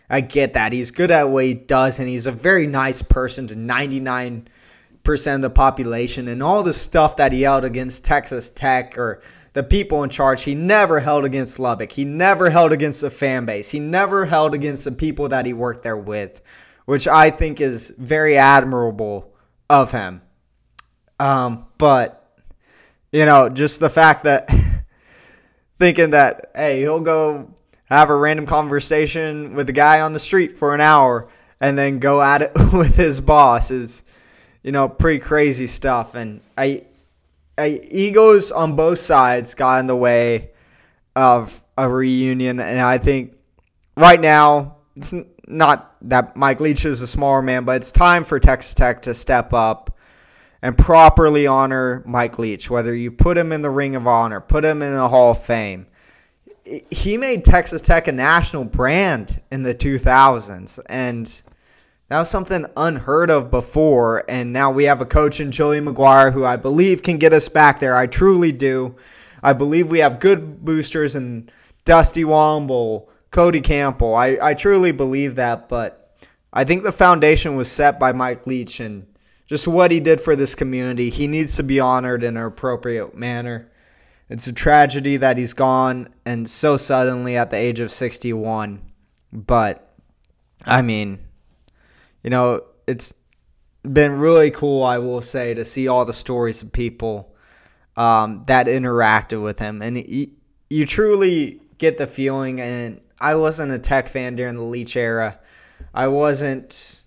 I 0.09 0.21
get 0.21 0.53
that. 0.53 0.73
He's 0.73 0.91
good 0.91 1.11
at 1.11 1.29
what 1.29 1.45
he 1.45 1.53
does, 1.53 1.99
and 1.99 2.09
he's 2.09 2.25
a 2.25 2.31
very 2.31 2.65
nice 2.65 3.01
person 3.01 3.47
to 3.47 3.55
99% 3.55 4.45
of 5.35 5.41
the 5.41 5.49
population. 5.51 6.27
And 6.27 6.41
all 6.41 6.63
the 6.63 6.73
stuff 6.73 7.17
that 7.17 7.31
he 7.31 7.43
held 7.43 7.63
against 7.63 8.03
Texas 8.03 8.49
Tech 8.49 8.97
or 8.97 9.21
the 9.53 9.63
people 9.63 10.03
in 10.03 10.09
charge. 10.09 10.43
He 10.43 10.55
never 10.55 10.99
held 10.99 11.25
against 11.25 11.59
Lubbock. 11.59 11.91
He 11.91 12.05
never 12.05 12.49
held 12.49 12.71
against 12.71 13.01
the 13.01 13.09
fan 13.09 13.45
base. 13.45 13.69
He 13.71 13.79
never 13.79 14.25
held 14.25 14.53
against 14.53 14.85
the 14.85 14.91
people 14.91 15.29
that 15.29 15.45
he 15.45 15.53
worked 15.53 15.83
there 15.83 15.97
with, 15.97 16.41
which 16.89 17.07
I 17.07 17.29
think 17.29 17.61
is 17.61 17.93
very 17.99 18.35
admirable 18.35 19.31
of 19.69 19.91
him. 19.91 20.23
Um, 21.19 21.67
but 21.77 22.35
you 23.11 23.27
know, 23.27 23.47
just 23.47 23.79
the 23.79 23.91
fact 23.91 24.23
that 24.23 24.49
thinking 25.77 26.09
that, 26.09 26.49
hey, 26.55 26.79
he'll 26.79 26.99
go 26.99 27.53
have 27.89 28.09
a 28.09 28.15
random 28.15 28.47
conversation 28.47 29.53
with 29.53 29.69
a 29.69 29.71
guy 29.71 30.01
on 30.01 30.13
the 30.13 30.19
street 30.19 30.57
for 30.57 30.73
an 30.73 30.81
hour 30.81 31.29
and 31.61 31.77
then 31.77 31.99
go 31.99 32.23
at 32.23 32.41
it 32.41 32.51
with 32.73 32.95
his 32.95 33.21
boss 33.21 33.69
is, 33.69 34.01
you 34.63 34.71
know, 34.71 34.89
pretty 34.89 35.19
crazy 35.19 35.67
stuff. 35.67 36.15
And 36.15 36.41
I, 36.57 36.81
I 37.55 37.81
egos 37.91 38.51
on 38.51 38.75
both 38.75 38.97
sides 38.97 39.53
got 39.53 39.79
in 39.79 39.85
the 39.85 39.95
way 39.95 40.49
of 41.15 41.63
a 41.77 41.87
reunion, 41.87 42.59
and 42.59 42.81
I 42.81 42.97
think 42.97 43.35
right 43.95 44.19
now 44.19 44.77
it's 44.95 45.13
not 45.49 45.95
that 46.03 46.37
Mike 46.37 46.59
Leach 46.59 46.85
is 46.85 47.01
a 47.01 47.07
smaller 47.07 47.41
man, 47.41 47.65
but 47.65 47.77
it's 47.77 47.91
time 47.91 48.23
for 48.23 48.39
Texas 48.39 48.73
Tech 48.73 49.01
to 49.03 49.13
step 49.13 49.53
up 49.53 49.97
and 50.61 50.77
properly 50.77 51.47
honor 51.47 52.03
Mike 52.05 52.37
Leach, 52.37 52.69
whether 52.69 52.93
you 52.93 53.11
put 53.11 53.37
him 53.37 53.51
in 53.51 53.61
the 53.61 53.69
Ring 53.69 53.95
of 53.95 54.07
Honor, 54.07 54.39
put 54.39 54.63
him 54.63 54.81
in 54.81 54.93
the 54.93 55.07
Hall 55.07 55.31
of 55.31 55.43
Fame. 55.43 55.87
He 56.91 57.17
made 57.17 57.43
Texas 57.43 57.81
Tech 57.81 58.07
a 58.07 58.11
national 58.11 58.65
brand 58.65 59.41
in 59.51 59.63
the 59.63 59.73
2000s, 59.73 60.79
and 60.87 61.41
that 62.09 62.19
was 62.19 62.29
something 62.29 62.65
unheard 62.77 63.31
of 63.31 63.49
before. 63.49 64.23
And 64.27 64.53
now 64.53 64.71
we 64.71 64.83
have 64.83 65.01
a 65.01 65.05
coach 65.05 65.39
in 65.39 65.51
Joey 65.51 65.79
McGuire 65.79 66.33
who 66.33 66.45
I 66.45 66.57
believe 66.57 67.01
can 67.01 67.17
get 67.17 67.33
us 67.33 67.49
back 67.49 67.79
there. 67.79 67.95
I 67.95 68.05
truly 68.05 68.51
do. 68.51 68.95
I 69.41 69.53
believe 69.53 69.89
we 69.89 69.99
have 69.99 70.19
good 70.19 70.63
boosters 70.63 71.15
in 71.15 71.49
Dusty 71.85 72.23
Womble, 72.23 73.08
Cody 73.31 73.61
Campbell. 73.61 74.15
I, 74.15 74.37
I 74.41 74.53
truly 74.53 74.91
believe 74.91 75.35
that, 75.35 75.69
but 75.69 76.15
I 76.51 76.63
think 76.63 76.83
the 76.83 76.91
foundation 76.91 77.55
was 77.55 77.71
set 77.71 77.99
by 77.99 78.11
Mike 78.11 78.47
Leach 78.47 78.79
and 78.79 79.05
just 79.47 79.67
what 79.67 79.91
he 79.91 79.99
did 79.99 80.21
for 80.21 80.35
this 80.35 80.55
community. 80.55 81.09
He 81.09 81.27
needs 81.27 81.55
to 81.55 81.63
be 81.63 81.79
honored 81.79 82.23
in 82.23 82.37
an 82.37 82.43
appropriate 82.43 83.15
manner. 83.15 83.71
It's 84.29 84.47
a 84.47 84.53
tragedy 84.53 85.17
that 85.17 85.37
he's 85.37 85.53
gone 85.53 86.09
and 86.25 86.49
so 86.49 86.77
suddenly 86.77 87.35
at 87.35 87.49
the 87.49 87.57
age 87.57 87.79
of 87.79 87.91
61. 87.91 88.81
But, 89.31 89.91
I 90.65 90.81
mean, 90.81 91.19
you 92.23 92.29
know, 92.29 92.61
it's 92.87 93.13
been 93.83 94.19
really 94.19 94.51
cool, 94.51 94.83
I 94.83 94.97
will 94.97 95.21
say, 95.21 95.53
to 95.53 95.65
see 95.65 95.87
all 95.87 96.05
the 96.05 96.13
stories 96.13 96.61
of 96.61 96.71
people 96.71 97.35
um, 97.95 98.43
that 98.47 98.67
interacted 98.67 99.43
with 99.43 99.59
him. 99.59 99.81
And 99.81 99.97
he, 99.97 100.33
you 100.69 100.85
truly 100.85 101.61
get 101.77 101.97
the 101.97 102.07
feeling, 102.07 102.59
and 102.59 103.01
I 103.19 103.35
wasn't 103.35 103.71
a 103.71 103.79
Tech 103.79 104.07
fan 104.07 104.35
during 104.35 104.55
the 104.55 104.63
Leach 104.63 104.95
era. 104.95 105.39
I 105.93 106.07
wasn't, 106.07 107.03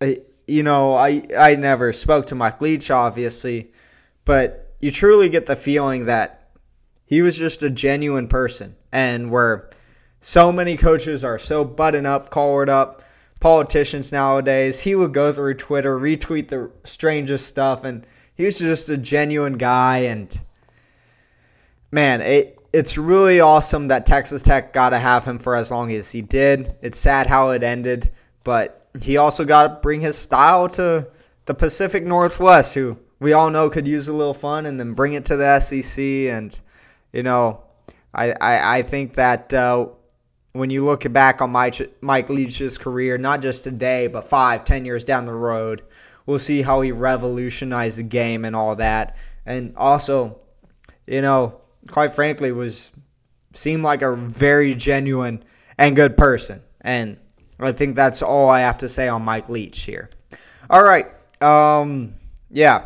you 0.00 0.62
know, 0.62 0.94
I 0.94 1.22
I 1.36 1.56
never 1.56 1.92
spoke 1.92 2.26
to 2.26 2.34
Mike 2.34 2.60
Leach, 2.60 2.90
obviously, 2.90 3.72
but 4.24 4.74
you 4.80 4.90
truly 4.90 5.28
get 5.28 5.46
the 5.46 5.56
feeling 5.56 6.06
that 6.06 6.50
he 7.06 7.22
was 7.22 7.36
just 7.36 7.62
a 7.62 7.70
genuine 7.70 8.28
person, 8.28 8.76
and 8.92 9.30
where 9.30 9.70
so 10.20 10.52
many 10.52 10.76
coaches 10.76 11.24
are 11.24 11.38
so 11.38 11.64
button 11.64 12.06
up, 12.06 12.30
collared 12.30 12.68
up, 12.68 13.02
politicians 13.40 14.12
nowadays, 14.12 14.80
he 14.80 14.94
would 14.94 15.12
go 15.12 15.32
through 15.32 15.54
Twitter, 15.54 15.98
retweet 15.98 16.48
the 16.48 16.70
strangest 16.84 17.46
stuff, 17.46 17.84
and 17.84 18.06
he 18.36 18.44
was 18.44 18.58
just 18.58 18.88
a 18.88 18.96
genuine 18.96 19.58
guy. 19.58 19.98
And 19.98 20.38
man, 21.90 22.20
it 22.20 22.58
it's 22.72 22.96
really 22.96 23.40
awesome 23.40 23.88
that 23.88 24.06
Texas 24.06 24.42
Tech 24.42 24.72
got 24.72 24.90
to 24.90 24.98
have 24.98 25.24
him 25.24 25.38
for 25.38 25.56
as 25.56 25.70
long 25.70 25.90
as 25.92 26.12
he 26.12 26.22
did. 26.22 26.76
It's 26.82 26.98
sad 26.98 27.26
how 27.26 27.50
it 27.50 27.62
ended, 27.62 28.12
but 28.44 28.88
he 29.00 29.16
also 29.16 29.44
got 29.44 29.62
to 29.62 29.80
bring 29.80 30.00
his 30.00 30.16
style 30.16 30.68
to 30.70 31.08
the 31.46 31.54
Pacific 31.54 32.04
Northwest, 32.04 32.74
who 32.74 32.98
we 33.18 33.32
all 33.32 33.50
know 33.50 33.70
could 33.70 33.88
use 33.88 34.08
a 34.08 34.12
little 34.12 34.34
fun, 34.34 34.66
and 34.66 34.78
then 34.78 34.94
bring 34.94 35.14
it 35.14 35.24
to 35.26 35.36
the 35.36 35.58
SEC. 35.60 35.98
And 35.98 36.58
you 37.12 37.22
know, 37.22 37.64
I 38.14 38.32
I, 38.32 38.78
I 38.78 38.82
think 38.82 39.14
that. 39.14 39.52
Uh, 39.52 39.88
when 40.52 40.70
you 40.70 40.84
look 40.84 41.10
back 41.12 41.40
on 41.40 41.50
Mike, 41.50 41.76
Mike 42.00 42.28
Leach's 42.28 42.76
career, 42.76 43.18
not 43.18 43.40
just 43.40 43.64
today, 43.64 44.06
but 44.06 44.28
five, 44.28 44.64
ten 44.64 44.84
years 44.84 45.04
down 45.04 45.26
the 45.26 45.32
road, 45.32 45.82
we'll 46.26 46.38
see 46.38 46.62
how 46.62 46.80
he 46.80 46.92
revolutionized 46.92 47.98
the 47.98 48.02
game 48.02 48.44
and 48.44 48.56
all 48.56 48.74
that. 48.76 49.16
And 49.46 49.76
also, 49.76 50.40
you 51.06 51.22
know, 51.22 51.59
quite 51.88 52.14
frankly, 52.14 52.52
was 52.52 52.90
seemed 53.54 53.82
like 53.82 54.02
a 54.02 54.14
very 54.14 54.74
genuine 54.74 55.42
and 55.76 55.96
good 55.96 56.16
person. 56.16 56.62
And 56.80 57.18
I 57.58 57.72
think 57.72 57.96
that's 57.96 58.22
all 58.22 58.48
I 58.48 58.60
have 58.60 58.78
to 58.78 58.88
say 58.88 59.08
on 59.08 59.22
Mike 59.22 59.48
Leach 59.48 59.82
here. 59.82 60.10
All 60.68 60.82
right. 60.82 61.08
Um, 61.40 62.14
yeah. 62.50 62.84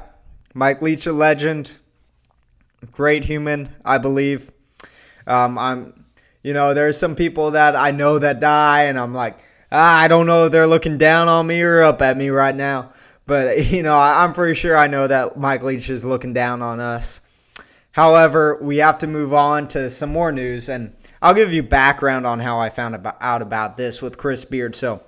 Mike 0.54 0.82
Leach, 0.82 1.06
a 1.06 1.12
legend. 1.12 1.72
Great 2.92 3.24
human, 3.24 3.74
I 3.84 3.98
believe. 3.98 4.50
Um, 5.26 5.58
I'm, 5.58 6.04
you 6.42 6.52
know, 6.52 6.74
there's 6.74 6.98
some 6.98 7.16
people 7.16 7.52
that 7.52 7.74
I 7.74 7.90
know 7.90 8.18
that 8.18 8.40
die, 8.40 8.84
and 8.84 8.98
I'm 8.98 9.14
like, 9.14 9.38
ah, 9.72 9.98
I 9.98 10.08
don't 10.08 10.26
know 10.26 10.46
if 10.46 10.52
they're 10.52 10.66
looking 10.66 10.98
down 10.98 11.28
on 11.28 11.46
me 11.46 11.62
or 11.62 11.82
up 11.82 12.02
at 12.02 12.16
me 12.16 12.28
right 12.28 12.54
now. 12.54 12.92
But, 13.26 13.66
you 13.70 13.82
know, 13.82 13.98
I'm 13.98 14.32
pretty 14.32 14.54
sure 14.54 14.76
I 14.76 14.86
know 14.86 15.06
that 15.06 15.38
Mike 15.38 15.62
Leach 15.62 15.90
is 15.90 16.04
looking 16.04 16.32
down 16.32 16.62
on 16.62 16.80
us. 16.80 17.20
However, 17.94 18.58
we 18.60 18.78
have 18.78 18.98
to 18.98 19.06
move 19.06 19.32
on 19.32 19.68
to 19.68 19.88
some 19.88 20.10
more 20.12 20.32
news, 20.32 20.68
and 20.68 20.96
I'll 21.22 21.32
give 21.32 21.52
you 21.52 21.62
background 21.62 22.26
on 22.26 22.40
how 22.40 22.58
I 22.58 22.68
found 22.68 22.96
out 23.20 23.40
about 23.40 23.76
this 23.76 24.02
with 24.02 24.18
Chris 24.18 24.44
Beard. 24.44 24.74
So, 24.74 25.00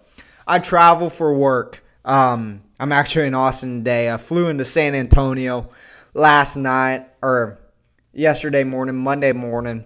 I 0.47 0.61
travel 0.61 1.11
for 1.11 1.35
work. 1.35 1.83
Um, 2.05 2.63
I'm 2.79 2.93
actually 2.93 3.27
in 3.27 3.35
Austin 3.35 3.79
today. 3.79 4.09
I 4.09 4.19
flew 4.19 4.47
into 4.47 4.65
San 4.65 4.95
Antonio 4.95 5.69
last 6.15 6.55
night 6.55 7.09
or 7.23 7.59
yesterday 8.13 8.63
morning, 8.63 8.95
Monday 8.95 9.33
morning. 9.33 9.85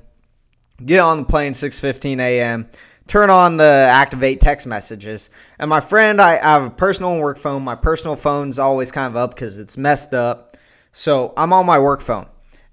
Get 0.85 1.01
on 1.01 1.21
the 1.21 1.25
plane 1.25 1.55
6:15 1.55 2.21
a.m. 2.21 2.69
Turn 3.07 3.31
on 3.31 3.57
the 3.57 3.65
activate 3.65 4.43
text 4.43 4.67
messages, 4.67 5.31
and 5.59 5.71
my 5.71 5.81
friend, 5.81 6.21
I, 6.21 6.33
I 6.37 6.53
have 6.53 6.65
a 6.65 6.71
personal 6.71 7.19
work 7.19 7.39
phone. 7.39 7.63
My 7.63 7.77
personal 7.77 8.15
phone's 8.15 8.59
always 8.59 8.93
kind 8.93 9.11
of 9.11 9.17
up 9.17 9.35
because 9.35 9.59
it's 9.59 9.79
messed 9.79 10.13
up. 10.13 10.59
So 10.93 11.33
I'm 11.39 11.55
on 11.55 11.65
my 11.65 11.79
work 11.79 12.03
phone 12.03 12.27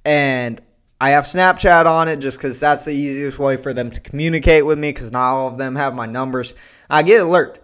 and 0.08 0.62
I 1.02 1.10
have 1.10 1.26
Snapchat 1.26 1.86
on 1.86 2.08
it 2.08 2.18
just 2.18 2.38
because 2.38 2.62
that's 2.62 2.86
the 2.86 2.94
easiest 2.94 3.40
way 3.40 3.58
for 3.58 3.74
them 3.74 3.92
to 3.92 4.00
communicate 4.00 4.66
with 4.66 4.80
me 4.80 4.92
because 4.92 5.12
not 5.12 5.34
all 5.34 5.50
of 5.50 5.58
them 5.58 5.76
have 5.76 5.94
my 5.94 6.06
numbers. 6.06 6.54
I 6.90 7.04
get 7.04 7.24
alert 7.24 7.60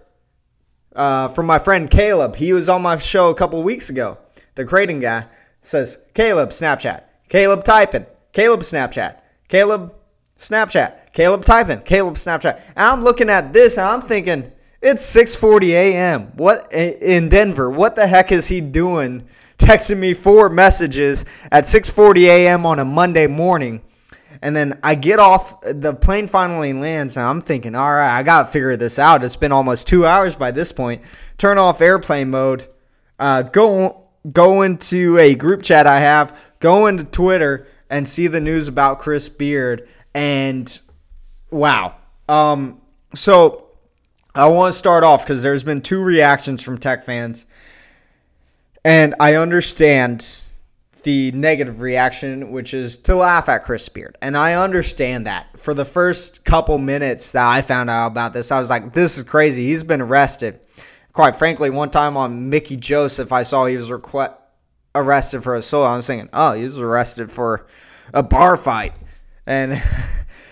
uh, 0.93 1.29
from 1.29 1.45
my 1.45 1.57
friend 1.57 1.89
Caleb. 1.89 2.35
He 2.35 2.51
was 2.51 2.67
on 2.67 2.81
my 2.81 2.97
show 2.97 3.29
a 3.29 3.33
couple 3.33 3.63
weeks 3.63 3.89
ago. 3.89 4.17
The 4.55 4.65
Creighton 4.65 5.00
guy 5.00 5.27
says, 5.62 6.00
Caleb, 6.13 6.50
Snapchat. 6.50 7.03
Caleb 7.29 7.63
typing. 7.63 8.07
Caleb, 8.33 8.59
Snapchat. 8.59 9.21
Caleb, 9.47 9.93
Snapchat. 10.38 11.13
Caleb 11.13 11.45
typing. 11.45 11.81
Caleb, 11.83 12.15
Snapchat. 12.15 12.59
And 12.75 12.85
I'm 12.85 13.05
looking 13.05 13.29
at 13.29 13.53
this 13.53 13.77
and 13.77 13.88
I'm 13.88 14.01
thinking, 14.01 14.51
it's 14.81 15.05
6:40 15.15 15.69
a.m. 15.69 16.33
What 16.35 16.73
in 16.73 17.29
Denver? 17.29 17.69
What 17.69 17.95
the 17.95 18.05
heck 18.05 18.33
is 18.33 18.50
he 18.50 18.59
doing 18.59 19.29
texting 19.57 19.98
me 19.98 20.13
four 20.13 20.50
messages 20.50 21.25
at 21.51 21.65
6:40 21.65 22.25
a.m. 22.25 22.65
on 22.65 22.79
a 22.79 22.86
Monday 22.86 23.27
morning. 23.27 23.81
And 24.41 24.53
then 24.53 24.77
I 24.83 24.95
get 24.95 25.19
off, 25.19 25.62
the 25.62 25.93
plane 25.93 26.27
finally 26.27 26.74
lands, 26.74 27.15
and 27.15 27.25
I'm 27.25 27.41
thinking, 27.41 27.75
all 27.75 27.93
right, 27.93 28.17
I 28.17 28.24
got 28.24 28.43
to 28.43 28.51
figure 28.51 28.75
this 28.75 29.00
out. 29.00 29.24
It's 29.24 29.38
been 29.38 29.53
almost 29.53 29.88
two 29.88 30.05
hours 30.05 30.36
by 30.36 30.51
this 30.51 30.74
point. 30.74 31.01
Turn 31.38 31.57
off 31.57 31.79
airplane 31.79 32.29
mode, 32.29 32.67
uh, 33.19 33.43
go, 33.43 34.10
go 34.29 34.63
into 34.63 35.17
a 35.17 35.33
group 35.33 35.63
chat 35.63 35.88
I 35.88 36.01
have, 36.01 36.38
go 36.60 36.88
into 36.88 37.05
Twitter, 37.05 37.67
and 37.89 38.05
see 38.05 38.27
the 38.27 38.41
news 38.41 38.67
about 38.67 39.00
Chris 39.00 39.29
Beard. 39.29 39.88
And 40.13 40.77
wow. 41.50 41.95
Um, 42.27 42.81
so 43.15 43.69
I 44.36 44.48
want 44.48 44.74
to 44.74 44.77
start 44.77 45.05
off 45.05 45.24
because 45.24 45.41
there's 45.41 45.63
been 45.63 45.81
two 45.81 46.01
reactions 46.01 46.62
from 46.62 46.79
Tech 46.79 47.05
fans 47.05 47.45
and 48.83 49.15
I 49.19 49.35
understand 49.35 50.43
the 51.03 51.31
negative 51.33 51.81
reaction, 51.81 52.51
which 52.51 52.73
is 52.73 52.97
to 52.97 53.15
laugh 53.15 53.49
at 53.49 53.65
Chris 53.65 53.87
Beard. 53.89 54.17
And 54.21 54.37
I 54.37 54.53
understand 54.55 55.27
that. 55.27 55.47
For 55.59 55.73
the 55.73 55.85
first 55.85 56.43
couple 56.45 56.77
minutes 56.77 57.33
that 57.33 57.45
I 57.45 57.61
found 57.61 57.89
out 57.89 58.07
about 58.07 58.33
this, 58.33 58.51
I 58.51 58.59
was 58.59 58.69
like, 58.69 58.93
this 58.93 59.17
is 59.17 59.23
crazy. 59.23 59.65
He's 59.65 59.83
been 59.83 60.01
arrested. 60.01 60.61
Quite 61.11 61.35
frankly, 61.35 61.69
one 61.69 61.91
time 61.91 62.17
on 62.17 62.49
Mickey 62.49 62.77
Joseph, 62.77 63.31
I 63.31 63.43
saw 63.43 63.65
he 63.65 63.77
was 63.77 63.89
requ- 63.89 64.35
arrested 64.95 65.43
for 65.43 65.55
a 65.55 65.59
assault. 65.59 65.87
I 65.87 65.95
was 65.95 66.07
thinking, 66.07 66.29
oh, 66.33 66.53
he 66.53 66.63
was 66.63 66.79
arrested 66.79 67.31
for 67.31 67.67
a 68.13 68.23
bar 68.23 68.57
fight. 68.57 68.93
And, 69.45 69.81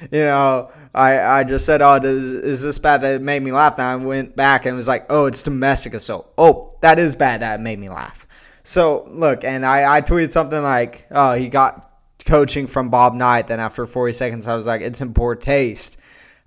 you 0.11 0.21
know, 0.21 0.71
I, 0.93 1.19
I 1.19 1.43
just 1.43 1.65
said, 1.65 1.81
oh, 1.81 1.99
does, 1.99 2.23
is 2.23 2.61
this 2.61 2.79
bad 2.79 3.01
that 3.01 3.21
made 3.21 3.43
me 3.43 3.51
laugh? 3.51 3.77
And 3.77 3.87
I 3.87 3.95
went 3.95 4.35
back 4.35 4.65
and 4.65 4.75
was 4.75 4.87
like, 4.87 5.05
oh, 5.09 5.25
it's 5.25 5.43
domestic 5.43 5.93
assault. 5.93 6.33
Oh, 6.37 6.77
that 6.81 6.99
is 6.99 7.15
bad 7.15 7.41
that 7.41 7.61
made 7.61 7.79
me 7.79 7.89
laugh. 7.89 8.25
So, 8.63 9.07
look, 9.11 9.43
and 9.43 9.65
I, 9.65 9.97
I 9.97 10.01
tweeted 10.01 10.31
something 10.31 10.61
like, 10.61 11.07
oh, 11.11 11.33
he 11.33 11.49
got 11.49 11.91
coaching 12.25 12.67
from 12.67 12.89
Bob 12.89 13.13
Knight. 13.13 13.47
Then 13.47 13.59
after 13.59 13.85
40 13.85 14.13
seconds, 14.13 14.47
I 14.47 14.55
was 14.55 14.67
like, 14.67 14.81
it's 14.81 15.01
in 15.01 15.13
poor 15.13 15.35
taste. 15.35 15.97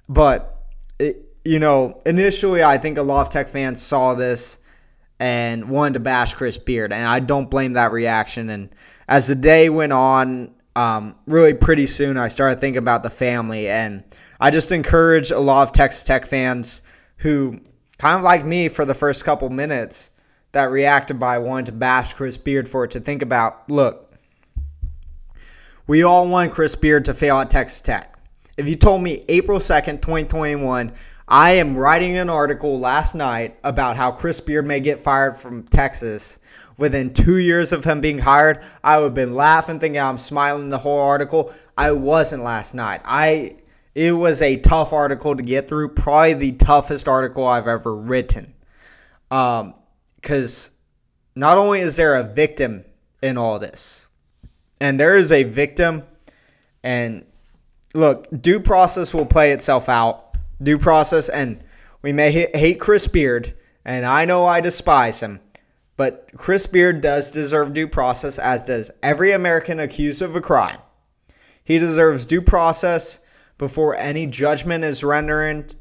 But, 0.09 0.57
it, 0.99 1.25
you 1.45 1.59
know, 1.59 2.01
initially, 2.07 2.63
I 2.63 2.79
think 2.79 2.99
a 2.99 3.03
lot 3.03 3.27
of 3.27 3.33
Tech 3.33 3.49
fans 3.49 3.83
saw 3.83 4.15
this 4.15 4.59
and 5.19 5.71
wanted 5.71 5.95
to 5.95 6.01
bash 6.01 6.35
Chris 6.35 6.57
Beard. 6.57 6.93
And 6.93 7.07
I 7.07 7.21
don't 7.21 7.51
blame 7.51 7.75
that 7.75 7.93
reaction. 7.93 8.51
And 8.51 8.71
as 9.09 9.27
the 9.27 9.35
day 9.35 9.69
went 9.69 9.93
on, 9.93 10.55
um, 10.77 11.15
really 11.27 11.55
pretty 11.55 11.87
soon, 11.87 12.17
I 12.17 12.29
started 12.29 12.61
thinking 12.61 12.79
about 12.79 13.03
the 13.03 13.11
family. 13.11 13.69
And 13.69 14.05
I 14.41 14.51
just 14.51 14.73
encourage 14.73 15.31
a 15.31 15.39
lot 15.39 15.69
of 15.69 15.73
Texas 15.73 16.05
Tech 16.05 16.27
fans 16.27 16.83
who, 17.19 17.61
kind 17.99 18.17
of 18.17 18.23
like 18.23 18.45
me 18.45 18.69
for 18.69 18.85
the 18.85 18.95
first 18.95 19.25
couple 19.25 19.49
minutes, 19.51 20.11
that 20.53 20.71
reacted 20.71 21.19
by 21.19 21.39
wanting 21.39 21.67
to 21.67 21.73
bash 21.73 22.15
Chris 22.15 22.37
Beard 22.37 22.69
for 22.69 22.85
it 22.85 22.93
to 22.93 23.01
think 23.01 23.23
about 23.23 23.69
look, 23.71 24.15
we 25.87 26.03
all 26.03 26.27
want 26.27 26.53
Chris 26.53 26.75
Beard 26.75 27.05
to 27.05 27.15
fail 27.15 27.39
at 27.39 27.51
Texas 27.51 27.81
Tech. 27.81 28.19
If 28.57 28.69
you 28.69 28.77
told 28.77 29.03
me 29.03 29.25
April 29.29 29.59
2nd, 29.59 30.01
2021, 30.01 30.93
I 31.27 31.53
am 31.53 31.77
writing 31.77 32.17
an 32.17 32.31
article 32.31 32.79
last 32.79 33.15
night 33.15 33.59
about 33.65 33.97
how 33.97 34.13
Chris 34.13 34.41
Beard 34.41 34.67
may 34.67 34.81
get 34.81 35.03
fired 35.03 35.39
from 35.39 35.65
Texas 35.65 36.39
within 36.77 37.15
two 37.15 37.39
years 37.39 37.73
of 37.73 37.85
him 37.85 38.01
being 38.01 38.19
hired, 38.19 38.63
I 38.83 38.99
would 38.99 39.05
have 39.05 39.15
been 39.15 39.35
laughing, 39.35 39.81
thinking 39.81 40.01
I'm 40.01 40.19
smiling 40.19 40.71
the 40.71 40.79
whole 40.79 40.99
article. 40.99 41.53
I 41.77 41.93
wasn't 41.93 42.43
last 42.43 42.75
night. 42.75 43.01
I 43.05 43.57
it 43.95 44.13
was 44.13 44.43
a 44.43 44.57
tough 44.57 44.93
article 44.93 45.37
to 45.37 45.43
get 45.43 45.69
through, 45.69 45.91
probably 45.91 46.35
the 46.35 46.53
toughest 46.53 47.07
article 47.07 47.47
I've 47.47 47.69
ever 47.69 47.95
written. 47.95 48.55
Um, 49.31 49.75
because 50.17 50.71
not 51.37 51.59
only 51.59 51.81
is 51.81 51.97
there 51.97 52.17
a 52.17 52.25
victim 52.25 52.85
in 53.23 53.37
all 53.37 53.59
this, 53.59 54.09
and 54.81 54.99
there 54.99 55.17
is 55.17 55.31
a 55.31 55.43
victim, 55.45 56.03
and 56.83 57.25
look, 57.95 58.27
due 58.41 58.59
process 58.59 59.13
will 59.15 59.27
play 59.27 59.53
itself 59.53 59.89
out. 59.89 60.37
Due 60.63 60.79
process, 60.79 61.29
and 61.29 61.63
we 62.03 62.13
may 62.13 62.31
hate 62.31 62.81
Chris 62.81 63.07
Beard, 63.07 63.55
and 63.85 64.07
I 64.07 64.25
know 64.25 64.47
I 64.47 64.61
despise 64.61 65.21
him, 65.21 65.41
but 65.97 66.29
Chris 66.37 66.67
Beard 66.67 67.01
does 67.01 67.31
deserve 67.31 67.73
due 67.73 67.87
process, 67.87 68.39
as 68.39 68.65
does 68.65 68.91
every 69.03 69.33
American 69.33 69.79
accused 69.79 70.23
of 70.23 70.35
a 70.35 70.41
crime. 70.41 70.79
He 71.63 71.79
deserves 71.79 72.27
due 72.27 72.43
process 72.43 73.21
before 73.59 73.97
any 73.97 74.27
judgment 74.27 74.85
is 74.85 75.05
rendered 75.05 75.75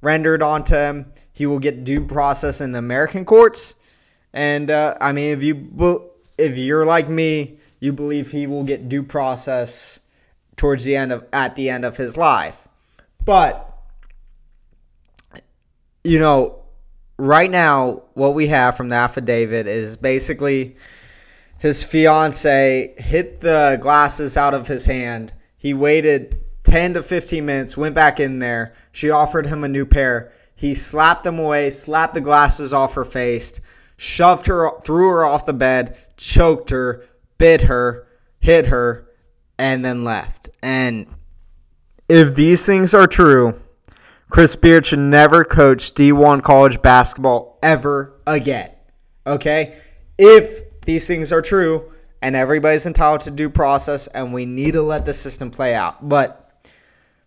rendered 0.00 0.42
onto 0.42 0.74
him. 0.74 1.12
He 1.32 1.46
will 1.46 1.58
get 1.58 1.84
due 1.84 2.04
process 2.04 2.60
in 2.60 2.72
the 2.72 2.78
American 2.78 3.24
courts, 3.24 3.74
and 4.32 4.70
uh, 4.70 4.96
I 5.00 5.12
mean, 5.12 5.36
if 5.36 5.42
you 5.42 6.10
if 6.38 6.56
you're 6.56 6.86
like 6.86 7.08
me, 7.08 7.58
you 7.80 7.92
believe 7.92 8.30
he 8.30 8.46
will 8.46 8.64
get 8.64 8.88
due 8.88 9.02
process 9.02 10.00
towards 10.56 10.84
the 10.84 10.96
end 10.96 11.12
of 11.12 11.26
at 11.32 11.56
the 11.56 11.68
end 11.68 11.84
of 11.84 11.96
his 11.96 12.16
life. 12.16 12.68
But 13.24 13.62
you 16.04 16.18
know, 16.18 16.60
right 17.18 17.50
now, 17.50 18.02
what 18.14 18.34
we 18.34 18.48
have 18.48 18.76
from 18.76 18.88
the 18.88 18.96
affidavit 18.96 19.66
is 19.66 19.96
basically 19.96 20.76
his 21.58 21.82
fiance 21.82 22.94
hit 22.98 23.40
the 23.40 23.78
glasses 23.80 24.36
out 24.36 24.54
of 24.54 24.68
his 24.68 24.86
hand. 24.86 25.32
He 25.56 25.72
waited 25.74 26.40
10 26.64 26.94
to 26.94 27.02
15 27.02 27.44
minutes, 27.44 27.76
went 27.76 27.94
back 27.94 28.20
in 28.20 28.38
there. 28.38 28.74
She 28.92 29.10
offered 29.10 29.46
him 29.46 29.64
a 29.64 29.68
new 29.68 29.86
pair. 29.86 30.32
He 30.54 30.74
slapped 30.74 31.24
them 31.24 31.38
away, 31.38 31.70
slapped 31.70 32.14
the 32.14 32.20
glasses 32.20 32.72
off 32.72 32.94
her 32.94 33.04
face, 33.04 33.60
shoved 33.96 34.46
her, 34.46 34.70
threw 34.84 35.08
her 35.10 35.24
off 35.24 35.46
the 35.46 35.52
bed, 35.52 35.98
choked 36.16 36.70
her, 36.70 37.04
bit 37.38 37.62
her, 37.62 38.06
hit 38.40 38.66
her, 38.66 39.08
and 39.58 39.84
then 39.84 40.04
left. 40.04 40.50
And 40.62 41.06
if 42.08 42.34
these 42.34 42.64
things 42.64 42.94
are 42.94 43.06
true, 43.06 43.60
Chris 44.28 44.56
Beard 44.56 44.86
should 44.86 44.98
never 44.98 45.44
coach 45.44 45.94
D1 45.94 46.42
college 46.42 46.82
basketball 46.82 47.58
ever 47.62 48.20
again. 48.26 48.70
Okay? 49.26 49.76
If 50.18 50.80
these 50.82 51.06
things 51.06 51.32
are 51.32 51.42
true 51.42 51.92
and 52.20 52.34
everybody's 52.34 52.86
entitled 52.86 53.20
to 53.20 53.30
due 53.30 53.50
process 53.50 54.06
and 54.08 54.32
we 54.32 54.46
need 54.46 54.72
to 54.72 54.82
let 54.82 55.04
the 55.04 55.14
system 55.14 55.50
play 55.50 55.74
out. 55.74 56.08
But 56.08 56.42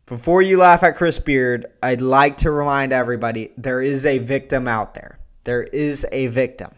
before 0.06 0.42
you 0.42 0.58
laugh 0.58 0.84
at 0.84 0.98
Chris 0.98 1.20
Beard, 1.20 1.68
I'd 1.84 2.02
like 2.02 2.38
to 2.38 2.52
remind 2.52 2.92
everybody 2.92 3.52
there 3.58 3.82
is 3.82 4.06
a 4.06 4.18
victim 4.18 4.68
out 4.68 4.96
there. 4.96 5.20
There 5.44 5.64
is 5.64 6.06
a 6.12 6.28
victim. 6.28 6.72